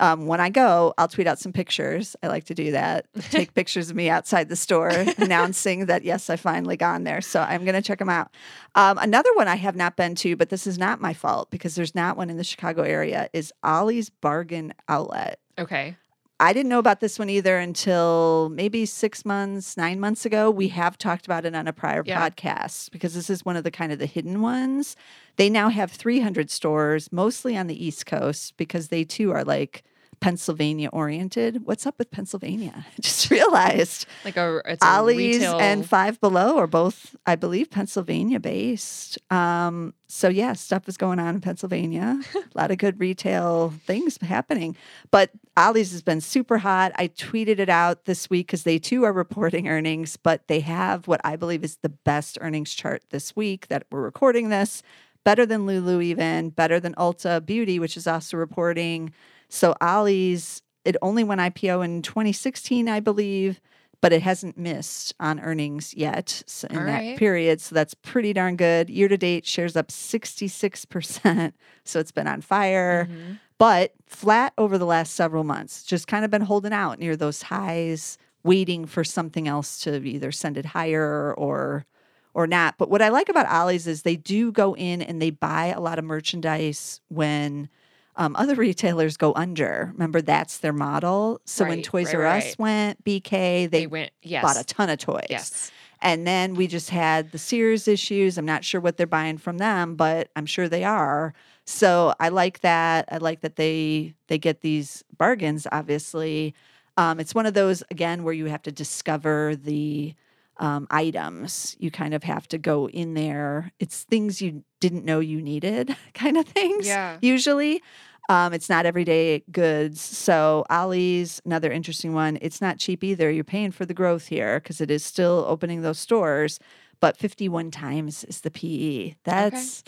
um, 0.00 0.26
when 0.26 0.40
I 0.40 0.48
go, 0.48 0.92
I'll 0.98 1.06
tweet 1.08 1.26
out 1.26 1.38
some 1.38 1.52
pictures. 1.52 2.16
I 2.22 2.26
like 2.28 2.44
to 2.44 2.54
do 2.54 2.72
that. 2.72 3.06
Take 3.30 3.54
pictures 3.54 3.90
of 3.90 3.96
me 3.96 4.08
outside 4.10 4.48
the 4.48 4.56
store, 4.56 4.88
announcing 5.18 5.86
that 5.86 6.02
yes, 6.02 6.28
I 6.30 6.36
finally 6.36 6.76
gone 6.76 7.04
there. 7.04 7.20
So 7.20 7.40
I'm 7.40 7.64
going 7.64 7.74
to 7.74 7.82
check 7.82 7.98
them 8.00 8.08
out. 8.08 8.34
Um, 8.74 8.98
another 8.98 9.32
one 9.34 9.46
I 9.46 9.56
have 9.56 9.76
not 9.76 9.96
been 9.96 10.14
to, 10.16 10.34
but 10.36 10.48
this 10.48 10.66
is 10.66 10.78
not 10.78 11.00
my 11.00 11.12
fault 11.12 11.50
because 11.50 11.74
there's 11.74 11.94
not 11.94 12.16
one 12.16 12.30
in 12.30 12.36
the 12.36 12.44
Chicago 12.44 12.82
area. 12.82 13.28
Is 13.32 13.52
Ollie's 13.62 14.10
Bargain 14.10 14.72
Outlet. 14.88 15.38
Okay. 15.58 15.96
I 16.42 16.54
didn't 16.54 16.70
know 16.70 16.78
about 16.78 17.00
this 17.00 17.18
one 17.18 17.28
either 17.28 17.58
until 17.58 18.48
maybe 18.54 18.86
six 18.86 19.26
months, 19.26 19.76
nine 19.76 20.00
months 20.00 20.24
ago. 20.24 20.50
We 20.50 20.68
have 20.68 20.96
talked 20.96 21.26
about 21.26 21.44
it 21.44 21.54
on 21.54 21.68
a 21.68 21.72
prior 21.74 22.02
Yeah. 22.06 22.18
podcast 22.30 22.90
because 22.92 23.12
this 23.12 23.28
is 23.28 23.44
one 23.44 23.56
of 23.56 23.64
the 23.64 23.70
kind 23.70 23.92
of 23.92 23.98
the 23.98 24.06
hidden 24.06 24.40
ones. 24.40 24.96
They 25.36 25.50
now 25.50 25.68
have 25.68 25.90
300 25.92 26.50
stores, 26.50 27.12
mostly 27.12 27.58
on 27.58 27.66
the 27.66 27.84
East 27.84 28.06
Coast, 28.06 28.56
because 28.56 28.88
they 28.88 29.04
too 29.04 29.30
are 29.32 29.44
like 29.44 29.82
Pennsylvania 30.20 30.90
oriented. 30.92 31.64
What's 31.66 31.86
up 31.86 31.98
with 31.98 32.10
Pennsylvania? 32.10 32.86
I 32.98 33.00
just 33.00 33.30
realized 33.30 34.06
Like 34.24 34.36
a 34.36 34.60
it's 34.66 34.84
a 34.84 34.86
Ollie's 34.86 35.38
retail 35.38 35.58
and 35.58 35.88
Five 35.88 36.20
Below 36.20 36.58
are 36.58 36.66
both, 36.66 37.16
I 37.26 37.36
believe, 37.36 37.70
Pennsylvania 37.70 38.38
based. 38.38 39.18
Um, 39.32 39.94
so 40.08 40.28
yeah, 40.28 40.52
stuff 40.52 40.88
is 40.88 40.96
going 40.96 41.18
on 41.18 41.36
in 41.36 41.40
Pennsylvania. 41.40 42.20
a 42.34 42.42
lot 42.58 42.70
of 42.70 42.78
good 42.78 43.00
retail 43.00 43.72
things 43.86 44.18
happening. 44.20 44.76
But 45.10 45.30
Ollie's 45.56 45.92
has 45.92 46.02
been 46.02 46.20
super 46.20 46.58
hot. 46.58 46.92
I 46.96 47.08
tweeted 47.08 47.58
it 47.58 47.70
out 47.70 48.04
this 48.04 48.28
week 48.28 48.48
because 48.48 48.64
they 48.64 48.78
too 48.78 49.04
are 49.04 49.12
reporting 49.12 49.68
earnings, 49.68 50.16
but 50.16 50.46
they 50.48 50.60
have 50.60 51.08
what 51.08 51.20
I 51.24 51.36
believe 51.36 51.64
is 51.64 51.78
the 51.78 51.88
best 51.88 52.36
earnings 52.40 52.74
chart 52.74 53.02
this 53.10 53.34
week 53.34 53.68
that 53.68 53.86
we're 53.90 54.02
recording 54.02 54.50
this. 54.50 54.82
Better 55.24 55.44
than 55.44 55.66
Lulu, 55.66 56.00
even 56.00 56.50
better 56.50 56.80
than 56.80 56.94
Ulta 56.94 57.44
Beauty, 57.44 57.78
which 57.78 57.96
is 57.96 58.06
also 58.06 58.36
reporting. 58.36 59.12
So 59.50 59.74
Ollie's, 59.80 60.62
it 60.84 60.96
only 61.02 61.22
went 61.24 61.40
IPO 61.42 61.84
in 61.84 62.00
2016, 62.02 62.88
I 62.88 63.00
believe, 63.00 63.60
but 64.00 64.12
it 64.14 64.22
hasn't 64.22 64.56
missed 64.56 65.12
on 65.20 65.40
earnings 65.40 65.92
yet 65.92 66.42
s- 66.46 66.64
in 66.70 66.78
All 66.78 66.84
that 66.84 67.00
right. 67.00 67.18
period. 67.18 67.60
So 67.60 67.74
that's 67.74 67.92
pretty 67.92 68.32
darn 68.32 68.56
good. 68.56 68.88
Year 68.88 69.08
to 69.08 69.18
date, 69.18 69.44
shares 69.44 69.76
up 69.76 69.90
66%. 69.90 71.52
So 71.84 71.98
it's 71.98 72.12
been 72.12 72.28
on 72.28 72.40
fire, 72.40 73.08
Mhm. 73.10 73.38
but 73.58 73.92
flat 74.06 74.52
over 74.56 74.78
the 74.78 74.86
last 74.86 75.14
several 75.14 75.42
months. 75.44 75.82
Just 75.82 76.06
kind 76.06 76.24
of 76.24 76.30
been 76.30 76.42
holding 76.42 76.72
out 76.72 76.98
near 77.00 77.16
those 77.16 77.42
highs, 77.42 78.16
waiting 78.44 78.86
for 78.86 79.02
something 79.02 79.48
else 79.48 79.80
to 79.80 79.96
either 80.06 80.30
send 80.30 80.56
it 80.56 80.66
higher 80.66 81.34
or 81.34 81.84
or 82.32 82.46
not. 82.46 82.76
But 82.78 82.88
what 82.90 83.02
I 83.02 83.08
like 83.08 83.28
about 83.28 83.46
Ollie's 83.48 83.88
is 83.88 84.02
they 84.02 84.14
do 84.14 84.52
go 84.52 84.76
in 84.76 85.02
and 85.02 85.20
they 85.20 85.30
buy 85.30 85.66
a 85.66 85.80
lot 85.80 85.98
of 85.98 86.04
merchandise 86.04 87.00
when 87.08 87.68
um, 88.16 88.36
other 88.36 88.54
retailers 88.54 89.16
go 89.16 89.32
under. 89.34 89.90
Remember, 89.92 90.20
that's 90.20 90.58
their 90.58 90.72
model. 90.72 91.40
So 91.44 91.64
when 91.64 91.82
Toys 91.82 92.06
right, 92.08 92.16
R 92.16 92.26
Us 92.26 92.44
right. 92.44 92.58
went, 92.58 93.04
BK, 93.04 93.30
they, 93.30 93.66
They 93.68 93.86
went 93.86 94.10
yes. 94.22 94.42
bought 94.42 94.60
a 94.60 94.64
ton 94.64 94.90
of 94.90 94.98
toys. 94.98 95.26
Yes. 95.30 95.70
And 96.02 96.26
then 96.26 96.54
we 96.54 96.66
just 96.66 96.90
had 96.90 97.30
the 97.30 97.38
Sears 97.38 97.86
issues. 97.86 98.38
I'm 98.38 98.46
not 98.46 98.64
sure 98.64 98.80
what 98.80 98.96
they're 98.96 99.06
buying 99.06 99.38
from 99.38 99.58
them, 99.58 99.96
but 99.96 100.30
I'm 100.34 100.46
sure 100.46 100.68
they 100.68 100.84
are. 100.84 101.34
So 101.66 102.14
I 102.18 102.30
like 102.30 102.60
that. 102.60 103.06
I 103.12 103.18
like 103.18 103.42
that 103.42 103.56
they 103.56 104.14
they 104.28 104.38
get 104.38 104.62
these 104.62 105.04
bargains. 105.18 105.66
Obviously, 105.70 106.54
um, 106.96 107.20
it's 107.20 107.34
one 107.34 107.46
of 107.46 107.54
those 107.54 107.82
again 107.90 108.24
where 108.24 108.34
you 108.34 108.46
have 108.46 108.62
to 108.62 108.72
discover 108.72 109.56
the 109.56 110.14
um, 110.60 110.86
items. 110.90 111.74
You 111.80 111.90
kind 111.90 112.14
of 112.14 112.22
have 112.22 112.46
to 112.48 112.58
go 112.58 112.88
in 112.88 113.14
there. 113.14 113.72
It's 113.80 114.04
things 114.04 114.40
you 114.40 114.62
didn't 114.78 115.04
know 115.04 115.18
you 115.18 115.42
needed, 115.42 115.96
kind 116.14 116.36
of 116.36 116.46
things. 116.46 116.86
Yeah. 116.86 117.16
Usually, 117.20 117.82
um, 118.28 118.52
it's 118.52 118.68
not 118.68 118.86
everyday 118.86 119.42
goods. 119.50 120.00
So 120.00 120.64
Ollie's 120.70 121.42
another 121.44 121.72
interesting 121.72 122.12
one. 122.12 122.38
It's 122.40 122.60
not 122.60 122.78
cheap 122.78 123.02
either. 123.02 123.30
You're 123.30 123.42
paying 123.42 123.72
for 123.72 123.84
the 123.84 123.94
growth 123.94 124.26
here 124.26 124.60
because 124.60 124.80
it 124.80 124.90
is 124.90 125.04
still 125.04 125.44
opening 125.48 125.82
those 125.82 125.98
stores, 125.98 126.60
but 127.00 127.16
51 127.16 127.72
times 127.72 128.22
is 128.24 128.42
the 128.42 128.50
PE. 128.50 129.16
That's 129.24 129.82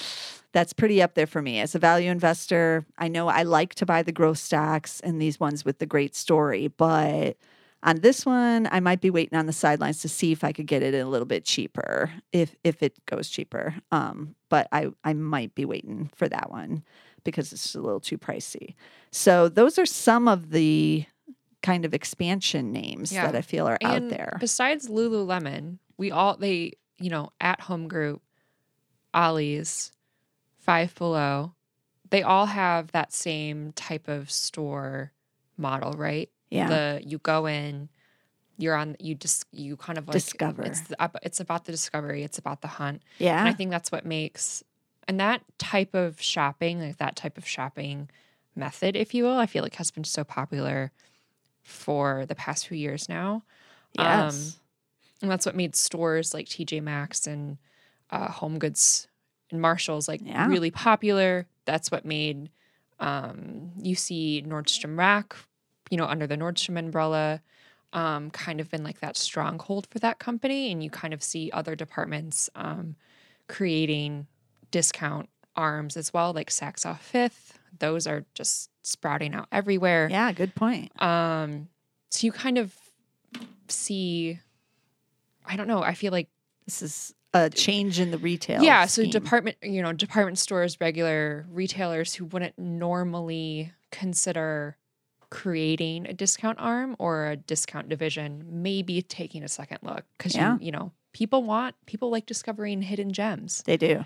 that's 0.52 0.72
pretty 0.72 1.00
up 1.00 1.14
there 1.14 1.26
for 1.26 1.40
me 1.40 1.61
as 1.61 1.74
a 1.74 1.78
value 1.78 2.11
investor. 2.11 2.85
I 2.98 3.08
know 3.08 3.28
I 3.28 3.42
like 3.42 3.74
to 3.76 3.87
buy 3.87 4.02
the 4.02 4.12
growth 4.12 4.38
stocks 4.38 5.00
and 5.00 5.20
these 5.20 5.38
ones 5.38 5.64
with 5.64 5.78
the 5.78 5.87
great 5.87 6.14
story, 6.14 6.68
but 6.68 7.37
on 7.82 8.00
this 8.00 8.24
one, 8.24 8.68
I 8.70 8.80
might 8.80 9.00
be 9.00 9.10
waiting 9.10 9.36
on 9.38 9.46
the 9.46 9.52
sidelines 9.52 10.00
to 10.02 10.08
see 10.08 10.30
if 10.32 10.44
I 10.44 10.52
could 10.52 10.66
get 10.66 10.82
it 10.82 10.94
a 10.94 11.06
little 11.06 11.26
bit 11.26 11.44
cheaper, 11.44 12.12
if 12.32 12.54
if 12.64 12.82
it 12.82 12.94
goes 13.06 13.28
cheaper. 13.28 13.74
Um, 13.90 14.34
but 14.48 14.68
I 14.72 14.88
I 15.04 15.12
might 15.14 15.54
be 15.54 15.64
waiting 15.64 16.10
for 16.14 16.28
that 16.28 16.50
one 16.50 16.84
because 17.24 17.52
it's 17.52 17.74
a 17.74 17.80
little 17.80 18.00
too 18.00 18.18
pricey. 18.18 18.74
So 19.10 19.48
those 19.48 19.78
are 19.78 19.86
some 19.86 20.28
of 20.28 20.50
the 20.50 21.04
kind 21.62 21.84
of 21.84 21.94
expansion 21.94 22.72
names 22.72 23.12
Yeah. 23.12 23.26
that 23.26 23.36
I 23.36 23.42
feel 23.42 23.68
are 23.68 23.78
out 23.82 24.08
there. 24.08 24.36
Besides 24.40 24.88
Lululemon, 24.88 25.78
we 25.96 26.10
all 26.10 26.36
they 26.36 26.72
you 26.98 27.10
know 27.10 27.30
at 27.40 27.60
Home 27.62 27.88
Group, 27.88 28.22
Ollie's, 29.14 29.92
Five 30.58 30.94
Below, 30.94 31.54
they 32.10 32.22
all 32.22 32.46
have 32.46 32.92
that 32.92 33.12
same 33.12 33.72
type 33.72 34.06
of 34.08 34.30
store 34.30 35.12
model, 35.56 35.92
right? 35.92 36.30
Yeah. 36.52 36.68
The 36.68 37.02
you 37.04 37.18
go 37.18 37.46
in, 37.46 37.88
you're 38.58 38.74
on 38.76 38.96
you 39.00 39.14
just 39.14 39.46
you 39.52 39.76
kind 39.76 39.98
of 39.98 40.06
like 40.06 40.12
Discover. 40.14 40.62
It's 40.62 40.80
the- 40.82 41.10
it's 41.22 41.40
about 41.40 41.64
the 41.64 41.72
discovery. 41.72 42.22
It's 42.22 42.38
about 42.38 42.60
the 42.60 42.68
hunt. 42.68 43.02
And 43.18 43.26
yeah. 43.26 43.44
I 43.44 43.52
think 43.52 43.70
that's 43.70 43.90
what 43.90 44.04
makes 44.04 44.62
and 45.08 45.18
that 45.18 45.42
type 45.58 45.94
of 45.94 46.20
shopping, 46.20 46.80
like 46.80 46.98
that 46.98 47.16
type 47.16 47.36
of 47.38 47.46
shopping 47.48 48.08
method, 48.54 48.94
if 48.96 49.14
you 49.14 49.24
will, 49.24 49.36
I 49.38 49.46
feel 49.46 49.62
like 49.62 49.74
has 49.76 49.90
been 49.90 50.04
so 50.04 50.22
popular 50.24 50.92
for 51.62 52.26
the 52.26 52.34
past 52.34 52.68
few 52.68 52.76
years 52.76 53.08
now. 53.08 53.42
yes. 53.98 54.58
And 55.22 55.30
that's 55.30 55.46
what 55.46 55.54
made 55.54 55.76
stores 55.76 56.34
like 56.34 56.46
TJ 56.46 56.82
Maxx 56.82 57.26
and 57.28 57.56
uh, 58.10 58.28
Home 58.32 58.58
Goods 58.58 59.06
and 59.50 59.60
Marshalls 59.60 60.08
like 60.08 60.20
Yeah. 60.24 60.46
really 60.48 60.70
popular. 60.72 61.46
That's 61.64 61.90
what 61.92 62.04
made 62.04 62.50
um, 62.98 63.70
you 63.80 63.94
see 63.94 64.44
Nordstrom 64.46 64.98
Rack, 64.98 65.34
you 65.92 65.98
know, 65.98 66.07
under 66.07 66.26
the 66.26 66.37
Nordstrom 66.38 66.78
umbrella, 66.78 67.42
um, 67.92 68.31
kind 68.31 68.61
of 68.62 68.70
been 68.70 68.83
like 68.83 69.00
that 69.00 69.14
stronghold 69.14 69.87
for 69.90 69.98
that 69.98 70.18
company. 70.18 70.72
And 70.72 70.83
you 70.83 70.88
kind 70.88 71.12
of 71.12 71.22
see 71.22 71.50
other 71.52 71.76
departments 71.76 72.48
um, 72.55 72.96
creating 73.46 74.26
discount 74.70 75.28
arms 75.55 75.98
as 75.98 76.11
well, 76.14 76.33
like 76.33 76.48
Saks 76.48 76.87
Off 76.87 77.02
Fifth. 77.05 77.59
Those 77.78 78.07
are 78.07 78.24
just 78.33 78.70
sprouting 78.83 79.35
out 79.35 79.48
everywhere. 79.52 80.09
yeah. 80.11 80.33
Good 80.33 80.55
point. 80.55 80.90
Um, 81.02 81.68
so 82.11 82.24
you 82.26 82.33
kind 82.33 82.57
of 82.57 82.74
see, 83.68 84.38
I 85.46 85.57
don't 85.57 85.68
know. 85.68 85.83
I 85.83 85.92
feel 85.92 86.11
like 86.12 86.28
This 86.64 86.81
is 86.81 87.14
a 87.35 87.50
change 87.50 87.98
in 88.00 88.11
the 88.11 88.18
retail. 88.18 88.62
yeah. 88.62 88.87
So 88.87 89.05
department, 89.05 89.57
you 89.62 89.83
know, 89.83 89.92
department 89.92 90.38
stores, 90.38 90.78
regular 90.81 91.44
retailers 91.50 92.14
who 92.14 92.24
wouldn't 92.26 92.59
normally 92.59 93.72
consider 93.90 94.76
creating 95.32 96.06
a 96.06 96.12
discount 96.12 96.58
arm 96.60 96.94
or 96.98 97.26
a 97.26 97.36
discount 97.36 97.88
division, 97.88 98.44
maybe 98.48 99.00
taking 99.02 99.42
a 99.42 99.48
second 99.48 99.78
look 99.82 100.04
because 100.18 100.34
Yeah. 100.34 100.54
you, 100.58 100.66
you 100.66 100.72
know, 100.72 100.92
people 101.12 101.42
want 101.42 101.74
people 101.86 102.10
like 102.10 102.26
discovering 102.26 102.82
hidden 102.82 103.12
gems. 103.12 103.62
They 103.64 103.76
do. 103.78 103.86
you 103.86 103.94
know? 103.94 104.04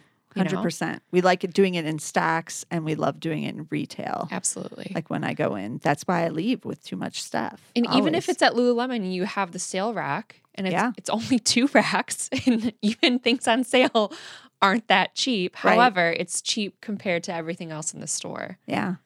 Hundred 0.50 0.62
percent. 0.62 1.02
We 1.10 1.22
like 1.22 1.40
doing 1.52 1.74
it 1.74 1.84
in 1.86 1.98
stocks, 1.98 2.64
and 2.70 2.84
we 2.84 2.94
love 2.94 3.18
doing 3.20 3.42
it 3.44 3.54
in 3.56 3.66
retail. 3.70 4.28
Absolutely. 4.30 4.92
Like 4.94 5.08
when 5.10 5.24
I 5.24 5.32
go 5.34 5.54
in, 5.56 5.78
that's 5.82 6.02
why 6.04 6.24
I 6.24 6.28
leave 6.28 6.64
with 6.64 6.84
too 6.84 6.96
much 6.96 7.22
stuff. 7.22 7.60
And 7.74 7.86
even 7.94 8.14
if 8.14 8.28
it's 8.28 8.42
at 8.42 8.52
Lululemon, 8.52 9.10
you 9.12 9.24
have 9.24 9.52
the 9.52 9.58
sale 9.58 9.94
rack, 9.94 10.42
and 10.54 10.66
it's 10.66 10.72
Yeah. 10.74 10.92
it's 10.98 11.08
only 11.10 11.38
two 11.52 11.68
racks, 11.68 12.28
and 12.46 12.72
even 12.82 13.18
things 13.18 13.48
on 13.48 13.64
sale 13.64 14.12
aren't 14.62 14.86
that 14.88 15.14
cheap. 15.14 15.56
Right. 15.64 15.72
However, 15.74 16.14
it's 16.16 16.40
cheap 16.42 16.80
compared 16.82 17.22
to 17.24 17.32
everything 17.34 17.72
else 17.72 17.92
in 17.94 18.00
the 18.00 18.06
store. 18.06 18.58
yeah, 18.66 18.96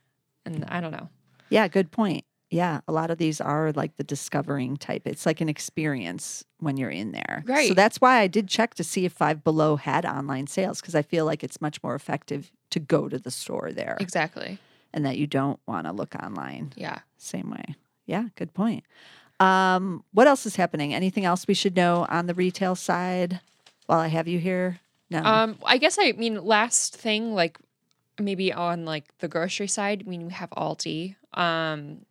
And 0.45 0.65
I 0.69 0.81
don't 0.81 0.93
know. 0.93 1.09
Yeah, 1.51 1.69
good 1.69 1.91
point. 1.91 2.25
Yeah, 2.51 2.81
a 2.89 2.93
lot 2.93 3.11
of 3.13 3.19
these 3.19 3.41
are 3.41 3.71
like 3.73 3.97
the 3.97 4.03
discovering 4.03 4.77
type. 4.77 5.03
It's 5.07 5.25
like 5.25 5.41
an 5.41 5.49
experience 5.49 6.45
when 6.59 6.77
you're 6.77 6.91
in 6.91 7.13
there. 7.13 7.45
Right. 7.47 7.69
So 7.69 7.75
that's 7.75 8.01
why 8.01 8.19
I 8.19 8.27
did 8.27 8.49
check 8.49 8.75
to 8.75 8.83
see 8.85 9.05
if 9.05 9.13
Five 9.13 9.45
Below 9.45 9.77
had 9.77 10.05
online 10.05 10.49
sales 10.49 10.81
because 10.81 10.97
I 10.97 11.03
feel 11.03 11.25
like 11.25 11.45
it's 11.45 11.61
much 11.61 11.81
more 11.83 11.95
effective 11.95 12.51
to 12.71 12.81
go 12.81 13.09
to 13.09 13.19
the 13.21 13.31
store 13.31 13.71
there 13.73 13.97
Exactly. 14.01 14.59
and 14.93 15.05
that 15.07 15.17
you 15.17 15.29
don't 15.29 15.61
want 15.67 15.87
to 15.87 15.93
look 15.93 16.17
online. 16.17 16.73
Yeah. 16.75 16.99
Same 17.19 17.51
way. 17.51 17.77
Yeah, 18.07 18.25
good 18.35 18.53
point. 18.53 18.83
Um, 19.39 20.03
what 20.13 20.27
else 20.27 20.45
is 20.45 20.57
happening? 20.57 20.93
Anything 20.93 21.25
else 21.25 21.47
we 21.47 21.55
should 21.55 21.77
know 21.77 22.05
on 22.11 22.27
the 22.27 22.35
retail 22.35 22.75
side 22.75 23.41
while 23.87 24.01
I 24.01 24.09
have 24.09 24.27
you 24.27 24.41
here? 24.41 24.81
No. 25.09 25.23
Um, 25.23 25.57
I 25.65 25.79
guess 25.79 25.99
I 26.01 26.13
mean 26.13 26.45
last 26.45 26.97
thing, 26.97 27.33
like 27.33 27.59
maybe 28.19 28.53
on 28.53 28.85
like 28.85 29.05
the 29.19 29.29
grocery 29.29 29.69
side. 29.69 30.03
I 30.05 30.11
mean, 30.11 30.27
we 30.27 30.33
have 30.33 30.51
Aldi. 30.51 31.15
Um, 31.35 32.07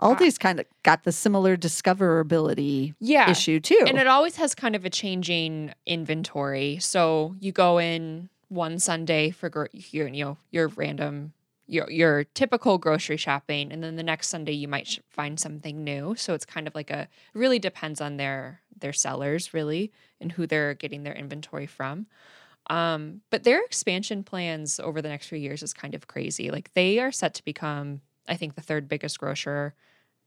Aldi's 0.00 0.38
kind 0.38 0.58
of 0.60 0.66
got 0.82 1.04
the 1.04 1.12
similar 1.12 1.56
discoverability 1.56 2.94
yeah. 3.00 3.30
issue 3.30 3.60
too. 3.60 3.84
And 3.86 3.98
it 3.98 4.06
always 4.06 4.36
has 4.36 4.54
kind 4.54 4.74
of 4.74 4.84
a 4.84 4.90
changing 4.90 5.72
inventory. 5.84 6.78
So 6.80 7.36
you 7.38 7.52
go 7.52 7.78
in 7.78 8.30
one 8.48 8.78
Sunday 8.78 9.30
for 9.30 9.48
gro- 9.48 9.66
your, 9.72 10.08
you 10.08 10.24
know 10.24 10.38
your 10.50 10.68
random 10.68 11.32
your 11.66 11.88
your 11.90 12.24
typical 12.24 12.78
grocery 12.78 13.16
shopping, 13.16 13.72
and 13.72 13.82
then 13.82 13.96
the 13.96 14.02
next 14.02 14.28
Sunday 14.28 14.52
you 14.52 14.66
might 14.66 14.88
sh- 14.88 14.98
find 15.08 15.38
something 15.38 15.84
new. 15.84 16.14
So 16.16 16.34
it's 16.34 16.44
kind 16.44 16.66
of 16.66 16.74
like 16.74 16.90
a 16.90 17.08
really 17.32 17.58
depends 17.58 18.00
on 18.00 18.16
their 18.16 18.60
their 18.78 18.92
sellers 18.92 19.54
really 19.54 19.92
and 20.20 20.32
who 20.32 20.46
they're 20.46 20.74
getting 20.74 21.04
their 21.04 21.14
inventory 21.14 21.66
from. 21.66 22.06
Um, 22.68 23.22
but 23.30 23.44
their 23.44 23.62
expansion 23.64 24.22
plans 24.22 24.80
over 24.80 25.00
the 25.00 25.08
next 25.08 25.28
few 25.28 25.38
years 25.38 25.62
is 25.62 25.72
kind 25.72 25.94
of 25.94 26.08
crazy. 26.08 26.50
Like 26.50 26.72
they 26.74 26.98
are 26.98 27.12
set 27.12 27.34
to 27.34 27.44
become, 27.44 28.00
I 28.28 28.36
think, 28.36 28.54
the 28.54 28.62
third 28.62 28.88
biggest 28.88 29.18
grocer 29.18 29.74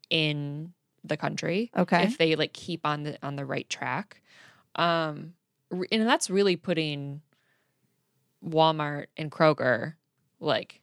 in 0.09 0.73
the 1.03 1.17
country 1.17 1.73
okay. 1.77 2.03
if 2.03 2.17
they 2.17 2.35
like 2.35 2.53
keep 2.53 2.85
on 2.85 3.03
the 3.03 3.17
on 3.25 3.35
the 3.35 3.45
right 3.45 3.69
track 3.69 4.21
um 4.75 5.33
and 5.91 6.07
that's 6.07 6.29
really 6.29 6.55
putting 6.55 7.21
walmart 8.43 9.07
and 9.17 9.31
kroger 9.31 9.95
like 10.39 10.81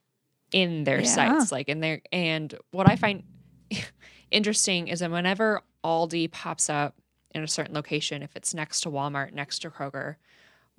in 0.51 0.83
their 0.83 1.03
Yeah. 1.03 1.05
sights 1.05 1.51
like 1.51 1.69
in 1.69 1.79
their 1.79 2.01
and 2.11 2.53
what 2.71 2.87
i 2.87 2.95
find 2.95 3.23
interesting 4.31 4.87
is 4.87 4.99
that 4.99 5.11
whenever 5.11 5.61
aldi 5.83 6.31
pops 6.31 6.69
up 6.69 6.95
in 7.33 7.43
a 7.43 7.47
certain 7.47 7.73
location 7.75 8.23
if 8.23 8.35
it's 8.35 8.53
next 8.53 8.81
to 8.81 8.89
walmart 8.89 9.31
next 9.33 9.59
to 9.59 9.69
kroger 9.69 10.15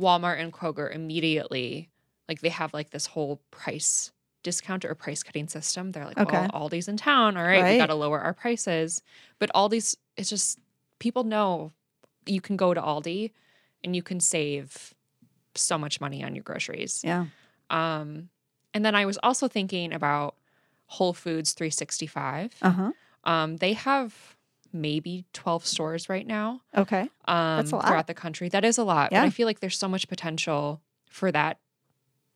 walmart 0.00 0.40
and 0.40 0.52
kroger 0.52 0.92
immediately 0.94 1.90
like 2.28 2.40
they 2.40 2.48
have 2.48 2.74
like 2.74 2.90
this 2.90 3.06
whole 3.06 3.42
price 3.50 4.12
discount 4.42 4.84
or 4.84 4.94
price 4.94 5.22
cutting 5.22 5.46
system 5.48 5.92
they're 5.92 6.04
like 6.06 6.18
Okay. 6.18 6.48
oh 6.52 6.58
aldi's 6.68 6.88
in 6.88 6.96
town 6.96 7.36
all 7.36 7.44
right, 7.44 7.62
Right. 7.62 7.72
we 7.72 7.78
got 7.78 7.86
to 7.86 7.94
lower 7.94 8.20
our 8.20 8.34
prices 8.34 9.02
but 9.38 9.50
Aldi's 9.54 9.96
it's 10.16 10.28
just 10.30 10.58
people 10.98 11.24
know 11.24 11.72
you 12.26 12.40
can 12.40 12.56
go 12.56 12.74
to 12.74 12.80
Aldi 12.80 13.30
and 13.84 13.94
you 13.96 14.02
can 14.02 14.20
save 14.20 14.94
so 15.54 15.76
much 15.76 16.00
money 16.00 16.22
on 16.24 16.34
your 16.34 16.44
groceries. 16.44 17.02
yeah. 17.04 17.26
Um 17.70 18.28
and 18.74 18.84
then 18.84 18.94
I 18.94 19.04
was 19.06 19.18
also 19.22 19.48
thinking 19.48 19.92
about 19.92 20.34
Whole 20.86 21.12
Foods 21.12 21.52
365. 21.52 22.54
Uh 22.62 22.70
huh. 22.70 22.92
Um 23.24 23.56
they 23.58 23.72
have 23.74 24.36
maybe 24.72 25.24
12 25.34 25.66
stores 25.66 26.08
right 26.08 26.26
now 26.26 26.62
Okay. 26.76 27.02
um 27.28 27.56
That's 27.58 27.72
a 27.72 27.76
lot. 27.76 27.86
throughout 27.86 28.06
the 28.06 28.14
country. 28.14 28.48
That 28.48 28.64
is 28.64 28.78
a 28.78 28.84
lot, 28.84 29.12
Yeah. 29.12 29.20
but 29.20 29.26
I 29.26 29.30
feel 29.30 29.46
like 29.46 29.60
there's 29.60 29.78
so 29.78 29.88
much 29.88 30.08
potential 30.08 30.80
for 31.10 31.30
that 31.32 31.58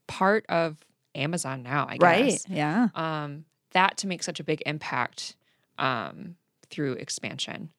part 0.06 0.44
of 0.48 0.84
Amazon 1.16 1.62
now, 1.62 1.86
I 1.88 1.96
guess. 1.96 2.00
Right. 2.02 2.44
Yeah. 2.48 2.88
um, 2.94 3.44
that 3.72 3.98
to 3.98 4.06
make 4.06 4.22
such 4.22 4.40
a 4.40 4.44
big 4.44 4.62
impact 4.64 5.36
um, 5.78 6.36
through 6.70 6.94
expansion 6.94 7.70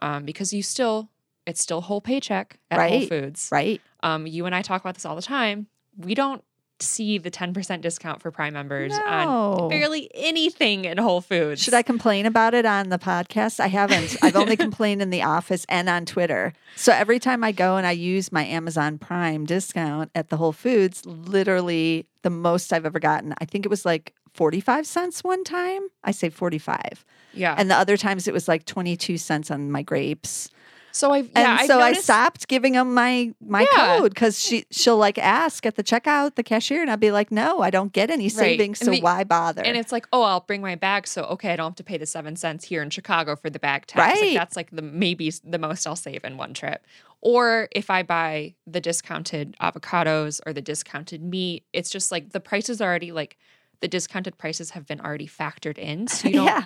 um, 0.00 0.24
because 0.24 0.52
you 0.52 0.62
still 0.62 1.10
it's 1.46 1.60
still 1.60 1.82
whole 1.82 2.00
paycheck 2.00 2.58
at 2.70 2.78
Whole 2.88 3.06
Foods. 3.06 3.48
Right. 3.52 3.80
Um, 4.02 4.26
you 4.26 4.46
and 4.46 4.54
I 4.54 4.62
talk 4.62 4.80
about 4.80 4.94
this 4.94 5.04
all 5.04 5.16
the 5.16 5.22
time. 5.22 5.66
We 5.98 6.14
don't 6.14 6.42
see 6.80 7.18
the 7.18 7.30
10% 7.30 7.80
discount 7.80 8.20
for 8.20 8.30
Prime 8.30 8.52
members 8.52 8.92
No. 8.92 9.04
on 9.06 9.68
barely 9.70 10.10
anything 10.14 10.86
at 10.86 10.98
Whole 10.98 11.20
Foods. 11.20 11.62
Should 11.62 11.74
I 11.74 11.82
complain 11.82 12.26
about 12.26 12.52
it 12.54 12.66
on 12.66 12.88
the 12.88 12.98
podcast? 12.98 13.60
I 13.60 13.68
haven't. 13.68 14.16
I've 14.22 14.36
only 14.36 14.56
complained 14.58 15.00
in 15.00 15.10
the 15.10 15.22
office 15.22 15.64
and 15.68 15.88
on 15.88 16.04
Twitter. 16.04 16.52
So 16.76 16.92
every 16.92 17.18
time 17.20 17.44
I 17.44 17.52
go 17.52 17.76
and 17.76 17.86
I 17.86 17.92
use 17.92 18.32
my 18.32 18.44
Amazon 18.44 18.98
Prime 18.98 19.44
discount 19.46 20.10
at 20.14 20.30
the 20.30 20.36
Whole 20.36 20.52
Foods, 20.52 21.04
literally 21.06 22.06
the 22.22 22.30
most 22.30 22.72
I've 22.72 22.86
ever 22.86 22.98
gotten, 22.98 23.34
I 23.38 23.44
think 23.44 23.64
it 23.64 23.68
was 23.68 23.84
like 23.84 24.12
45 24.34 24.86
cents 24.86 25.22
one 25.22 25.44
time. 25.44 25.82
I 26.02 26.10
say 26.10 26.28
45. 26.28 27.04
Yeah. 27.34 27.54
And 27.56 27.70
the 27.70 27.76
other 27.76 27.96
times 27.96 28.26
it 28.26 28.34
was 28.34 28.48
like 28.48 28.64
22 28.64 29.16
cents 29.18 29.50
on 29.50 29.70
my 29.70 29.82
grapes. 29.82 30.50
So 30.94 31.12
And 31.12 31.28
yeah, 31.34 31.56
I've 31.60 31.66
so 31.66 31.80
I 31.80 31.92
stopped 31.92 32.46
giving 32.48 32.74
them 32.74 32.94
my 32.94 33.34
my 33.44 33.62
Yeah. 33.72 33.98
code 33.98 34.14
because 34.14 34.40
she 34.40 34.64
she'll 34.70 34.96
like 34.96 35.18
ask 35.18 35.66
at 35.66 35.74
the 35.74 35.82
checkout 35.82 36.36
the 36.36 36.42
cashier 36.44 36.80
and 36.82 36.90
I'd 36.90 37.00
be 37.00 37.10
like, 37.10 37.32
no, 37.32 37.60
I 37.60 37.70
don't 37.70 37.92
get 37.92 38.10
any 38.10 38.28
savings, 38.28 38.80
And 38.80 38.86
so 38.86 38.90
the- 38.92 39.00
why 39.00 39.24
bother? 39.24 39.62
And 39.62 39.76
it's 39.76 39.90
like, 39.92 40.06
oh, 40.12 40.22
I'll 40.22 40.40
bring 40.40 40.62
my 40.62 40.76
bag. 40.76 41.06
So, 41.08 41.24
okay, 41.24 41.52
I 41.52 41.56
don't 41.56 41.70
have 41.72 41.76
to 41.76 41.84
pay 41.84 41.98
the 41.98 42.06
seven 42.06 42.36
cents 42.36 42.64
here 42.64 42.80
in 42.82 42.90
Chicago 42.90 43.34
for 43.36 43.50
the 43.50 43.58
bag 43.58 43.86
tax. 43.86 43.98
Right. 44.20 44.28
Like, 44.28 44.34
that's 44.34 44.56
like 44.56 44.70
the 44.70 44.82
maybe 44.82 45.32
the 45.42 45.58
most 45.58 45.86
I'll 45.86 45.96
save 45.96 46.24
in 46.24 46.36
one 46.36 46.54
trip. 46.54 46.84
Or 47.20 47.68
if 47.72 47.90
I 47.90 48.02
buy 48.04 48.54
the 48.66 48.80
discounted 48.80 49.56
avocados 49.60 50.40
or 50.46 50.52
the 50.52 50.62
discounted 50.62 51.22
meat, 51.22 51.64
it's 51.72 51.90
just 51.90 52.12
like 52.12 52.30
the 52.30 52.40
prices 52.40 52.80
are 52.80 52.88
already 52.88 53.12
like 53.12 53.36
the 53.80 53.88
discounted 53.88 54.38
prices 54.38 54.70
have 54.70 54.86
been 54.86 55.00
already 55.00 55.26
factored 55.26 55.76
in. 55.78 56.06
So 56.06 56.28
you 56.28 56.34
don't, 56.40 56.46
yeah, 56.46 56.64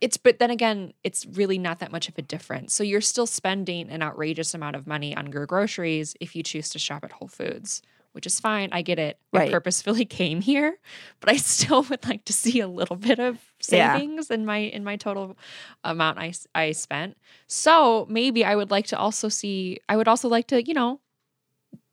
it's, 0.00 0.16
but 0.16 0.38
then 0.38 0.50
again, 0.50 0.92
it's 1.04 1.26
really 1.26 1.58
not 1.58 1.78
that 1.80 1.92
much 1.92 2.08
of 2.08 2.16
a 2.18 2.22
difference. 2.22 2.72
So 2.74 2.82
you're 2.82 3.00
still 3.00 3.26
spending 3.26 3.90
an 3.90 4.02
outrageous 4.02 4.54
amount 4.54 4.76
of 4.76 4.86
money 4.86 5.16
on 5.16 5.30
your 5.32 5.44
groceries 5.46 6.14
if 6.20 6.34
you 6.34 6.42
choose 6.42 6.70
to 6.70 6.78
shop 6.78 7.04
at 7.04 7.12
Whole 7.12 7.28
Foods. 7.28 7.82
which 8.12 8.26
is 8.26 8.40
fine. 8.40 8.68
I 8.72 8.82
get 8.82 8.98
it. 8.98 9.20
I 9.32 9.38
Right. 9.38 9.50
purposefully 9.52 10.04
came 10.20 10.40
here, 10.40 10.76
but 11.20 11.30
I 11.30 11.36
still 11.36 11.82
would 11.90 12.04
like 12.08 12.24
to 12.24 12.32
see 12.32 12.58
a 12.58 12.66
little 12.66 12.96
bit 12.96 13.20
of 13.20 13.38
Yeah. 13.68 13.92
savings 13.94 14.32
in 14.32 14.44
my 14.44 14.56
in 14.56 14.82
my 14.82 14.96
total 14.96 15.36
amount 15.84 16.18
i 16.18 16.32
i 16.56 16.72
spent. 16.72 17.16
So 17.46 18.06
maybe 18.10 18.44
I 18.44 18.56
would 18.56 18.72
like 18.72 18.88
to 18.88 18.98
also 18.98 19.28
see. 19.28 19.78
I 19.88 19.96
would 19.96 20.08
also 20.08 20.28
like 20.28 20.48
to 20.48 20.60
you 20.66 20.74
know 20.74 20.98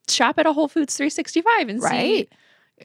shop 0.10 0.40
at 0.40 0.48
a 0.48 0.54
Whole 0.54 0.68
Foods 0.68 0.96
365 0.98 1.70
and 1.70 1.84
see. 1.84 1.88
Right. 1.88 2.30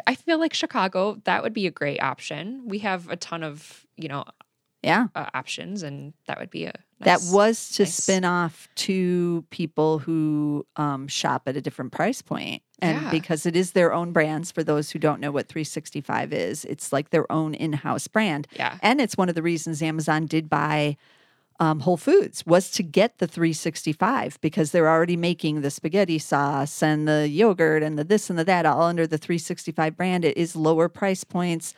I 0.06 0.14
feel 0.14 0.38
like 0.38 0.52
Chicago 0.52 1.18
that 1.24 1.42
would 1.42 1.54
be 1.54 1.66
a 1.66 1.70
great 1.70 2.02
option. 2.02 2.62
We 2.66 2.80
have 2.80 3.08
a 3.08 3.16
ton 3.16 3.42
of 3.42 3.86
you 3.96 4.08
know 4.08 4.24
Yeah. 4.82 5.06
uh, 5.14 5.26
options, 5.34 5.82
and 5.82 6.12
that 6.26 6.38
would 6.40 6.50
be 6.50 6.64
a 6.64 6.72
That 7.00 7.20
was 7.30 7.70
to 7.76 7.82
nice- 7.84 7.94
spin 7.94 8.24
off 8.24 8.68
to 8.76 9.44
people 9.50 9.98
who 10.00 10.66
um, 10.76 11.06
shop 11.08 11.42
at 11.46 11.56
a 11.56 11.60
different 11.60 11.92
price. 11.92 12.22
And 12.30 13.00
Yeah. 13.02 13.10
because 13.10 13.46
it 13.46 13.54
is 13.54 13.72
their 13.72 13.92
own 13.92 14.12
brands, 14.12 14.50
for 14.50 14.64
those 14.64 14.90
who 14.90 14.98
don't 14.98 15.20
know 15.20 15.30
what 15.30 15.46
365 15.48 16.32
is, 16.32 16.64
it's 16.64 16.92
like 16.92 17.10
their 17.10 17.30
own 17.30 17.54
in 17.54 17.74
house 17.74 18.08
brand. 18.08 18.48
yeah 18.56 18.76
And 18.82 19.00
it's 19.00 19.16
one 19.16 19.28
of 19.28 19.34
the 19.36 19.42
reasons 19.42 19.82
Amazon 19.82 20.26
did 20.26 20.48
buy 20.50 20.96
um, 21.60 21.80
Whole 21.80 21.96
Foods 21.96 22.44
was 22.44 22.70
to 22.72 22.82
get 22.82 23.18
the 23.18 23.28
365 23.28 24.40
because 24.40 24.72
they're 24.72 24.88
already 24.88 25.16
making 25.16 25.60
the 25.60 25.70
spaghetti 25.70 26.18
sauce 26.18 26.82
and 26.82 27.06
the 27.06 27.28
yogurt 27.28 27.84
and 27.84 27.96
the 27.96 28.02
this 28.02 28.28
and 28.30 28.36
the 28.38 28.44
that 28.44 28.66
all 28.66 28.82
under 28.82 29.06
the 29.06 29.18
365 29.18 29.96
brand. 29.96 30.24
It 30.24 30.36
is 30.36 30.56
lower 30.56 30.88
price 30.88 31.22
points, 31.22 31.72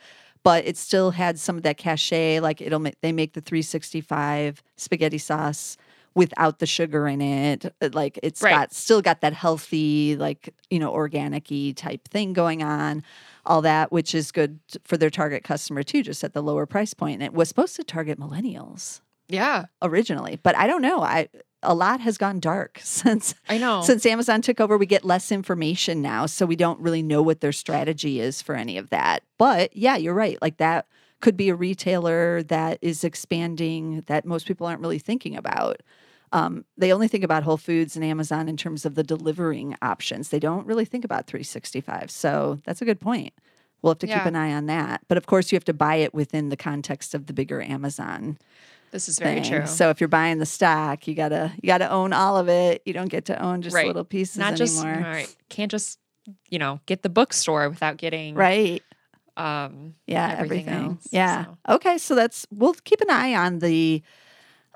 but 0.45 0.63
it 0.67 0.77
still 0.77 1.09
had 1.09 1.39
some 1.39 1.57
of 1.57 1.63
that 1.63 1.75
cachet. 1.75 2.39
Like 2.39 2.61
it'll 2.61 2.79
make 2.79 3.01
they 3.01 3.11
make 3.11 3.33
the 3.33 3.41
365 3.41 4.63
spaghetti 4.77 5.17
sauce 5.17 5.75
without 6.13 6.59
the 6.59 6.67
sugar 6.67 7.07
in 7.07 7.19
it. 7.19 7.65
Uh, 7.81 7.89
Like 7.91 8.19
it's 8.21 8.41
Right. 8.43 8.51
got 8.51 8.73
still 8.73 9.01
got 9.01 9.21
that 9.21 9.33
healthy, 9.33 10.15
like 10.15 10.53
you 10.69 10.77
know, 10.79 10.91
organic-y 10.93 11.73
type 11.75 12.07
thing 12.07 12.31
going 12.31 12.61
on 12.63 13.03
all 13.45 13.61
that, 13.63 13.91
which 13.91 14.13
is 14.15 14.31
good 14.31 14.59
for 14.85 14.97
their 14.97 15.09
target 15.09 15.43
customer 15.43 15.81
too, 15.83 16.03
just 16.03 16.23
at 16.23 16.33
the 16.33 16.41
lower 16.43 16.65
price 16.67 16.93
point. 16.93 17.15
And 17.15 17.23
it 17.23 17.33
was 17.33 17.49
supposed 17.49 17.75
to 17.77 17.83
target 17.83 18.19
millennials 18.19 19.01
yeah 19.27 19.65
originally, 19.81 20.39
but 20.43 20.55
I 20.55 20.67
don't 20.67 20.83
know. 20.83 21.01
I 21.01 21.27
a 21.65 21.73
lot 21.73 21.99
has 22.01 22.17
gone 22.17 22.39
dark 22.39 22.79
since 22.83 23.35
I 23.49 23.57
know 23.57 23.81
since 23.81 24.05
Amazon 24.05 24.41
took 24.41 24.59
over. 24.59 24.77
We 24.77 24.85
get 24.85 25.05
less 25.05 25.31
information 25.31 26.01
now, 26.01 26.25
so 26.25 26.45
we 26.45 26.55
don't 26.55 26.79
really 26.79 27.03
know 27.03 27.21
what 27.21 27.41
their 27.41 27.51
strategy 27.51 28.19
is 28.19 28.41
for 28.41 28.55
any 28.55 28.77
of 28.77 28.89
that. 28.89 29.23
But 29.37 29.75
yeah, 29.75 29.95
you're 29.97 30.13
right. 30.13 30.41
Like 30.41 30.57
that 30.57 30.87
could 31.21 31.37
be 31.37 31.49
a 31.49 31.55
retailer 31.55 32.43
that 32.43 32.77
is 32.81 33.03
expanding 33.03 34.03
that 34.07 34.25
most 34.25 34.45
people 34.45 34.67
aren't 34.67 34.81
really 34.81 34.99
thinking 34.99 35.35
about. 35.35 35.81
Um, 36.31 36.65
they 36.77 36.91
only 36.91 37.07
think 37.07 37.23
about 37.23 37.43
Whole 37.43 37.57
Foods 37.57 37.95
and 37.95 38.03
Amazon 38.03 38.49
in 38.49 38.57
terms 38.57 38.85
of 38.85 38.95
the 38.95 39.03
delivering 39.03 39.77
options. 39.81 40.29
They 40.29 40.39
don't 40.39 40.67
really 40.67 40.85
think 40.85 41.05
about 41.05 41.27
365. 41.27 42.11
So 42.11 42.59
that's 42.65 42.81
a 42.81 42.85
good 42.85 42.99
point. 42.99 43.33
We'll 43.81 43.91
have 43.91 43.99
to 43.99 44.07
keep 44.07 44.25
an 44.25 44.35
eye 44.35 44.51
on 44.53 44.65
that. 44.65 45.01
But 45.07 45.17
of 45.17 45.27
course, 45.27 45.51
you 45.51 45.55
have 45.55 45.65
to 45.65 45.73
buy 45.73 45.95
it 45.97 46.13
within 46.13 46.49
the 46.49 46.57
context 46.57 47.13
of 47.13 47.27
the 47.27 47.33
bigger 47.33 47.61
Amazon 47.61 48.37
this 48.95 49.09
is 49.09 49.19
very 49.19 49.41
thing. 49.41 49.51
true. 49.59 49.67
So 49.67 49.89
if 49.89 49.99
you're 49.99 50.07
buying 50.07 50.39
the 50.39 50.45
stock, 50.45 51.07
you 51.07 51.15
gotta 51.15 51.51
you 51.61 51.67
gotta 51.67 51.89
own 51.91 52.13
all 52.13 52.37
of 52.37 52.47
it. 52.49 52.81
You 52.85 52.93
don't 52.93 53.09
get 53.09 53.25
to 53.25 53.41
own 53.41 53.61
just 53.61 53.75
Right. 53.75 53.87
little 53.87 54.05
pieces 54.05 54.37
not 54.37 54.55
just 54.55 54.79
all 54.79 54.85
anymore. 54.87 55.11
right 55.11 55.35
can't 55.49 55.69
just 55.69 55.99
you 56.49 56.57
know 56.57 56.79
get 56.85 57.03
the 57.03 57.09
bookstore 57.09 57.69
without 57.69 57.97
getting 57.97 58.35
Right. 58.35 58.81
um 59.37 59.95
Yeah, 60.07 60.35
everything 60.39 60.67
everything. 60.69 60.91
else, 60.91 61.07
yeah. 61.11 61.45
so. 61.45 61.57
Okay, 61.75 61.97
so 61.97 62.15
that's 62.15 62.47
we'll 62.51 62.73
keep 62.85 63.01
an 63.01 63.09
eye 63.09 63.35
on 63.35 63.59
the 63.59 64.01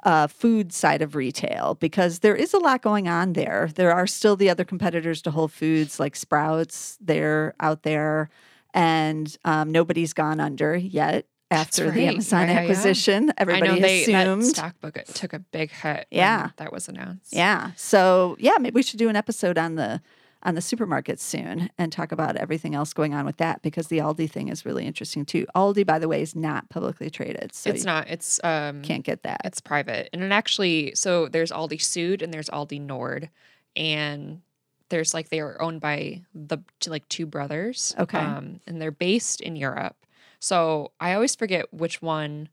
uh, 0.03 0.27
food 0.27 0.71
side 0.71 1.01
of 1.01 1.13
retail 1.15 1.75
because 1.75 2.19
there 2.19 2.35
is 2.35 2.53
a 2.53 2.57
lot 2.57 2.81
going 2.81 3.07
on 3.09 3.33
there. 3.33 3.69
There 3.75 3.91
are 3.91 4.07
still 4.07 4.35
the 4.37 4.49
other 4.49 4.63
competitors 4.63 5.21
to 5.23 5.31
Whole 5.31 5.49
Foods 5.49 5.99
like 5.99 6.15
Sprouts. 6.15 6.97
They're 7.01 7.53
out 7.59 7.83
there, 7.83 8.29
and 8.73 9.35
um, 9.43 9.71
nobody's 9.71 10.13
gone 10.13 10.39
under 10.39 10.75
yet 10.75 11.25
after 11.51 11.91
the. 11.91 12.05
Amazon 12.05 12.41
Yeah, 12.41 12.45
yeah, 12.47 12.53
yeah. 12.53 12.59
acquisition. 12.61 13.33
Everybody 13.37 13.79
they 13.79 14.01
assumed. 14.03 14.45
stock 14.45 14.79
book 14.81 14.97
took 15.13 15.33
a 15.33 15.39
big 15.39 15.71
hit. 15.71 16.07
Yeah. 16.11 16.49
that 16.57 16.71
was 16.71 16.87
announced. 16.87 17.33
Yeah. 17.33 17.71
So 17.75 18.35
yeah, 18.39 18.55
maybe 18.59 18.75
we 18.75 18.83
should 18.83 18.99
do 18.99 19.09
an 19.09 19.15
episode 19.15 19.57
on 19.57 19.75
the 19.75 20.01
on 20.41 20.55
the 20.55 20.61
supermarkets 20.61 21.19
soon 21.19 21.69
and 21.77 21.91
talk 21.91 22.13
about 22.13 22.37
everything 22.37 22.73
else 22.73 22.93
going 22.93 23.13
on 23.13 23.25
with 23.25 23.35
that 23.37 23.61
because 23.61 23.87
the 23.87 23.97
Aldi 23.97 24.29
thing 24.31 24.47
is 24.47 24.65
really 24.65 24.85
interesting 24.85 25.25
too. 25.25 25.45
Aldi, 25.53 25.85
by 25.85 25.99
the 25.99 26.07
way, 26.07 26.21
is 26.21 26.33
not 26.33 26.69
publicly 26.69 27.09
traded, 27.09 27.53
so 27.53 27.69
it's 27.69 27.83
not. 27.83 28.07
It's 28.07 28.39
um 28.43 28.81
can't 28.81 29.03
get 29.03 29.23
that. 29.23 29.41
it's 29.43 29.59
private, 29.59 30.09
and 30.13 30.23
it 30.23 30.31
actually 30.31 30.93
so 30.95 31.27
there's 31.27 31.51
Aldi 31.51 31.81
Sud 31.81 32.21
and 32.21 32.33
there's 32.33 32.49
Aldi 32.49 32.79
Nord, 32.79 33.29
and 33.75 34.41
there's 34.89 35.13
like 35.13 35.29
they 35.29 35.39
are 35.39 35.61
owned 35.61 35.81
by 35.81 36.21
the 36.33 36.59
like 36.87 37.07
two 37.09 37.25
brothers. 37.25 37.93
Okay. 37.99 38.17
Um, 38.17 38.59
and 38.65 38.81
they're 38.81 38.91
based 38.91 39.41
in 39.41 39.55
Europe. 39.55 39.95
So 40.39 40.91
I 40.99 41.13
always 41.13 41.35
forget 41.35 41.73
which 41.73 42.01
one 42.01 42.49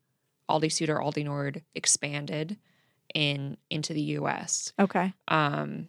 Aldi 0.51 0.71
Sud 0.73 0.89
or 0.89 0.99
Aldi 0.99 1.25
Nord 1.25 1.63
expanded 1.75 2.57
in 3.15 3.57
into 3.71 3.93
the 3.95 4.01
U.S. 4.03 4.73
Okay. 4.79 5.13
Um, 5.29 5.89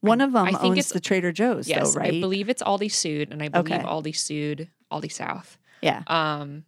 One 0.00 0.20
of 0.20 0.32
them 0.32 0.46
I 0.46 0.52
think 0.52 0.72
it's- 0.78 0.92
the 0.92 1.00
Trader 1.00 1.32
Joe's, 1.32 1.68
yes, 1.68 1.94
though, 1.94 2.00
right? 2.00 2.14
I 2.14 2.20
believe 2.20 2.48
it's 2.48 2.62
Aldi 2.62 2.90
Sud, 2.90 3.32
and 3.32 3.42
I 3.42 3.48
believe 3.48 3.72
Okay. 3.72 3.82
Aldi 3.84 4.16
Sud, 4.16 4.68
Aldi 4.90 5.12
South. 5.12 5.58
yeah. 5.80 6.02
Um, 6.06 6.64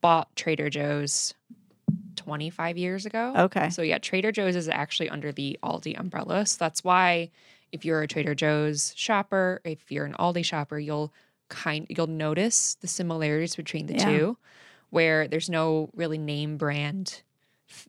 bought 0.00 0.34
Trader 0.36 0.68
Joe's 0.70 1.34
25 2.16 2.76
years 2.76 3.06
ago. 3.06 3.32
Okay. 3.36 3.70
So 3.70 3.82
yeah, 3.82 3.98
Trader 3.98 4.32
Joe's 4.32 4.56
is 4.56 4.68
actually 4.68 5.08
under 5.08 5.32
the 5.32 5.58
Aldi 5.62 5.98
umbrella. 5.98 6.46
So 6.46 6.56
that's 6.58 6.84
why 6.84 7.30
if 7.72 7.84
you're 7.84 8.02
a 8.02 8.06
Trader 8.08 8.34
Joe's 8.34 8.92
shopper, 8.96 9.60
if 9.64 9.90
you're 9.90 10.04
an 10.04 10.14
Aldi 10.18 10.44
shopper, 10.44 10.78
you'll 10.78 11.12
kind 11.54 11.86
you'll 11.88 12.06
notice 12.06 12.74
the 12.80 12.86
similarities 12.88 13.56
between 13.56 13.86
the 13.86 13.94
Yeah. 13.94 14.04
two 14.04 14.38
where 14.90 15.26
there's 15.28 15.48
no 15.50 15.90
really 15.94 16.18
name 16.18 16.56
brand 16.56 17.22
f- 17.68 17.88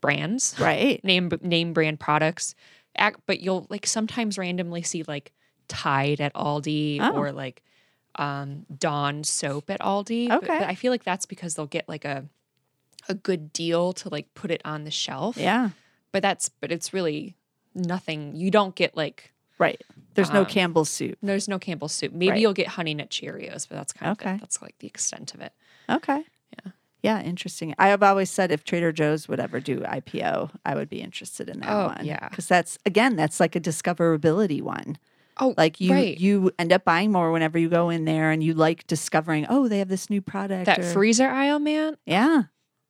brands, 0.00 0.54
Right. 0.58 1.02
name 1.04 1.30
name 1.42 1.72
brand 1.72 1.98
products. 2.00 2.54
Ac- 2.98 3.16
But 3.26 3.40
you'll 3.40 3.66
like 3.70 3.86
sometimes 3.86 4.38
randomly 4.38 4.82
see 4.82 5.02
like 5.02 5.32
Tide 5.68 6.20
at 6.20 6.34
Aldi 6.34 6.98
Oh. 7.00 7.16
or 7.16 7.32
like 7.32 7.62
um 8.16 8.66
Dawn 8.76 9.22
soap 9.24 9.70
at 9.70 9.80
Aldi. 9.80 10.28
But- 10.28 10.44
Okay. 10.44 10.58
But 10.58 10.68
I 10.68 10.74
feel 10.74 10.90
like 10.92 11.04
that's 11.04 11.26
because 11.26 11.54
they'll 11.54 11.66
get 11.78 11.88
like 11.88 12.04
a 12.04 12.26
a 13.08 13.14
good 13.14 13.52
deal 13.52 13.92
to 13.94 14.08
like 14.08 14.32
put 14.34 14.50
it 14.50 14.60
on 14.64 14.84
the 14.84 14.90
shelf. 14.90 15.36
Yeah. 15.36 15.70
But 16.12 16.22
that's 16.22 16.48
but 16.48 16.72
it's 16.72 16.92
really 16.92 17.36
nothing. 17.74 18.34
You 18.34 18.50
don't 18.50 18.74
get 18.74 18.96
like 18.96 19.32
Right. 19.60 19.80
There's 20.14 20.32
no 20.32 20.40
Um, 20.40 20.46
Campbell's 20.46 20.90
soup. 20.90 21.16
there's 21.22 21.46
no 21.46 21.58
Campbell's 21.60 21.92
soup. 21.92 22.12
Maybe 22.12 22.30
Right. 22.30 22.40
you'll 22.40 22.52
get 22.54 22.66
honey 22.68 22.94
nut 22.94 23.10
Cheerios, 23.10 23.68
but 23.68 23.76
that's 23.76 23.92
kind 23.92 24.10
of 24.10 24.18
Okay. 24.20 24.34
it. 24.34 24.40
that's 24.40 24.60
like 24.60 24.74
the 24.80 24.88
extent 24.88 25.34
of 25.34 25.40
it. 25.40 25.52
Okay. 25.88 26.24
Yeah. 26.64 26.72
Yeah, 27.02 27.22
interesting. 27.22 27.74
I 27.78 27.88
have 27.88 28.02
always 28.02 28.28
said 28.30 28.50
if 28.50 28.64
Trader 28.64 28.90
Joe's 28.92 29.28
would 29.28 29.38
ever 29.40 29.60
do 29.60 29.80
IPO, 29.84 30.50
I 30.66 30.74
would 30.74 30.88
be 30.90 31.00
interested 31.00 31.48
in 31.48 31.60
that 31.60 31.70
Oh, 31.70 31.86
one. 31.86 32.04
yeah. 32.04 32.28
Because 32.28 32.48
that's 32.48 32.76
again, 32.84 33.14
that's 33.16 33.38
like 33.38 33.54
a 33.54 33.60
discoverability 33.60 34.60
one. 34.62 34.98
Oh, 35.38 35.54
Like 35.56 35.80
you 35.80 35.92
right. 35.92 36.18
you 36.18 36.50
end 36.58 36.72
up 36.72 36.84
buying 36.84 37.12
more 37.12 37.30
whenever 37.32 37.58
you 37.58 37.68
go 37.70 37.88
in 37.88 38.04
there 38.04 38.30
and 38.30 38.42
you 38.42 38.52
like 38.52 38.86
discovering, 38.86 39.46
oh, 39.48 39.68
they 39.68 39.78
have 39.78 39.88
this 39.88 40.10
new 40.10 40.20
product. 40.20 40.66
that 40.66 40.80
or- 40.80 40.82
freezer 40.92 41.28
aisle, 41.28 41.58
man. 41.60 41.96
Yeah. 42.04 42.44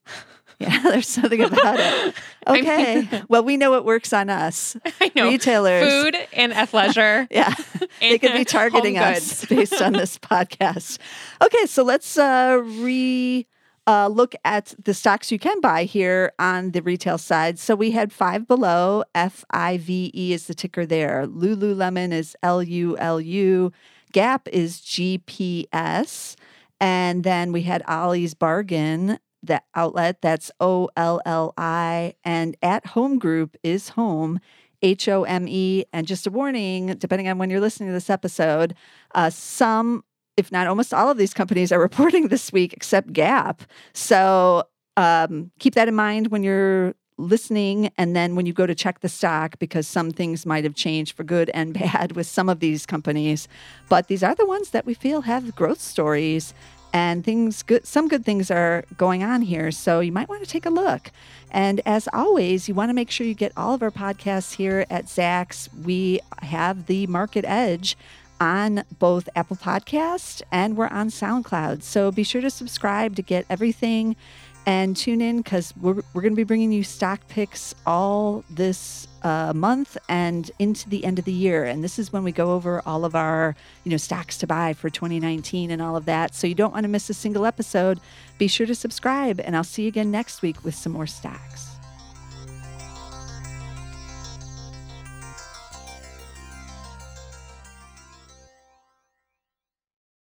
Yeah, 0.60 0.78
there's 0.82 1.08
something 1.08 1.40
about 1.40 1.80
it. 1.80 2.14
I 2.46 2.52
mean- 2.52 2.64
Okay. 2.66 3.22
well, 3.30 3.42
we 3.42 3.56
know 3.56 3.70
what 3.70 3.86
works 3.86 4.12
on 4.12 4.28
us. 4.28 4.76
I 5.00 5.10
know. 5.16 5.26
Retailers. 5.30 5.88
Food 5.90 6.16
and 6.34 6.52
athleisure. 6.52 7.26
Yeah. 7.30 7.54
they 7.98 8.18
could 8.18 8.34
be 8.34 8.44
targeting 8.44 8.98
us 8.98 9.46
based 9.46 9.80
on 9.80 9.94
this 9.94 10.18
podcast. 10.18 10.98
Okay, 11.42 11.64
so 11.64 11.82
let's 11.82 12.18
uh 12.18 12.60
re 12.62 13.46
uh, 13.86 14.08
look 14.08 14.34
at 14.44 14.74
the 14.84 14.92
stocks 14.92 15.32
you 15.32 15.38
can 15.38 15.62
buy 15.62 15.84
here 15.84 16.32
on 16.38 16.72
the 16.72 16.82
retail 16.82 17.16
side. 17.16 17.58
So 17.58 17.74
we 17.74 17.92
had 17.92 18.12
five 18.12 18.46
below. 18.46 19.02
F 19.14 19.46
I 19.50 19.78
V 19.78 20.10
E 20.14 20.34
is 20.34 20.46
the 20.46 20.54
ticker 20.54 20.84
there. 20.84 21.26
Lululemon 21.26 22.12
is 22.12 22.36
L 22.42 22.62
U 22.62 22.98
L 22.98 23.18
U. 23.18 23.72
Gap 24.12 24.46
is 24.48 24.76
GPS. 24.82 26.36
And 26.80 27.24
then 27.24 27.50
we 27.52 27.62
had 27.62 27.82
Ollie's 27.88 28.34
Bargain, 28.34 29.18
the 29.42 29.62
outlet 29.74 30.20
that's 30.22 30.50
O 30.61 30.90
L 30.96 31.20
L 31.24 31.53
I. 31.57 32.14
And 32.24 32.57
at 32.62 32.87
Home 32.87 33.18
Group 33.18 33.57
is 33.62 33.90
home. 33.90 34.40
H 34.83 35.09
O 35.09 35.24
M 35.24 35.46
E. 35.48 35.85
And 35.92 36.07
just 36.07 36.26
a 36.26 36.31
warning, 36.31 36.94
depending 36.98 37.29
on 37.29 37.38
when 37.38 37.50
you're 37.50 37.61
listening 37.61 37.90
to 37.90 37.92
this 37.92 38.11
episode, 38.11 38.74
uh, 39.14 39.31
some, 39.31 40.05
if 40.37 40.50
not 40.50 40.66
almost 40.66 40.94
all 40.94 41.11
of 41.11 41.18
these 41.18 41.35
companies 41.35 41.70
are 41.72 41.79
reporting 41.88 42.29
this 42.29 42.53
week 42.53 42.72
except 42.72 43.12
Gap. 43.12 43.62
So 43.92 44.64
um, 44.96 45.50
keep 45.59 45.74
that 45.74 45.88
in 45.88 45.94
mind 45.94 46.29
when 46.29 46.42
you're 46.42 46.94
listening 47.18 47.90
and 47.98 48.16
then 48.16 48.35
when 48.35 48.46
you 48.46 48.53
go 48.53 48.66
to 48.66 48.74
check 48.74 49.00
the 49.00 49.09
stock 49.09 49.59
because 49.59 49.87
some 49.87 50.11
things 50.11 50.46
might 50.46 50.64
have 50.64 50.74
changed 50.74 51.14
for 51.16 51.22
good 51.22 51.50
and 51.53 51.74
bad 51.79 52.12
with 52.12 52.26
some 52.26 52.48
of 52.48 52.61
these 52.61 52.87
companies 52.87 53.46
but 53.88 54.09
these 54.09 54.22
are 54.22 54.35
the 54.35 54.46
ones 54.46 54.70
that 54.70 54.87
we 54.87 54.94
feel 54.94 55.20
have 55.20 55.55
growth 55.55 55.81
stories 55.81 56.55
and 56.92 57.24
things 57.24 57.62
good 57.62 57.87
some 57.87 58.09
good 58.09 58.24
things 58.24 58.50
are 58.50 58.85
going 58.96 59.22
on 59.22 59.42
here 59.42 59.70
so 59.70 60.00
you 60.00 60.12
might 60.12 60.29
want 60.29 60.42
to 60.42 60.48
take 60.48 60.66
a 60.66 60.70
look 60.70 61.11
and 61.50 61.81
as 61.87 62.09
always 62.12 62.68
you 62.68 62.74
want 62.74 62.88
to 62.88 62.94
make 62.94 63.11
sure 63.11 63.26
you 63.26 63.35
get 63.35 63.53
all 63.57 63.74
of 63.74 63.83
our 63.83 63.90
podcasts 63.90 64.55
here 64.57 64.85
at 64.90 65.07
Zacks 65.07 65.68
we 65.85 66.20
have 66.42 66.87
the 66.87 67.07
market 67.07 67.44
edge 67.46 67.96
on 68.40 68.83
both 68.98 69.29
Apple 69.37 69.57
Podcast 69.57 70.40
and 70.50 70.76
we're 70.76 70.88
on 70.88 71.09
SoundCloud. 71.09 71.83
So 71.83 72.11
be 72.11 72.22
sure 72.22 72.40
to 72.40 72.50
subscribe 72.50 73.14
to 73.16 73.22
get 73.22 73.44
everything 73.50 74.16
and 74.66 74.96
tune 74.96 75.20
in 75.20 75.38
because 75.38 75.74
we're, 75.80 76.02
we're 76.12 76.22
going 76.22 76.32
to 76.32 76.36
be 76.36 76.44
bringing 76.44 76.72
you 76.72 76.84
stock 76.84 77.26
picks 77.28 77.74
all 77.86 78.44
this 78.50 79.08
uh, 79.22 79.52
month 79.54 79.96
and 80.08 80.50
into 80.58 80.88
the 80.88 81.04
end 81.04 81.18
of 81.18 81.24
the 81.24 81.32
year. 81.32 81.64
And 81.64 81.82
this 81.82 81.98
is 81.98 82.12
when 82.12 82.24
we 82.24 82.32
go 82.32 82.52
over 82.52 82.82
all 82.86 83.04
of 83.04 83.14
our, 83.14 83.56
you 83.84 83.90
know, 83.90 83.96
stocks 83.96 84.38
to 84.38 84.46
buy 84.46 84.72
for 84.72 84.90
2019 84.90 85.70
and 85.70 85.82
all 85.82 85.96
of 85.96 86.04
that. 86.06 86.34
So 86.34 86.46
you 86.46 86.54
don't 86.54 86.72
want 86.72 86.84
to 86.84 86.88
miss 86.88 87.10
a 87.10 87.14
single 87.14 87.46
episode. 87.46 88.00
Be 88.38 88.48
sure 88.48 88.66
to 88.66 88.74
subscribe, 88.74 89.40
and 89.40 89.56
I'll 89.56 89.64
see 89.64 89.82
you 89.82 89.88
again 89.88 90.10
next 90.10 90.42
week 90.42 90.64
with 90.64 90.74
some 90.74 90.92
more 90.92 91.06
stocks. 91.06 91.69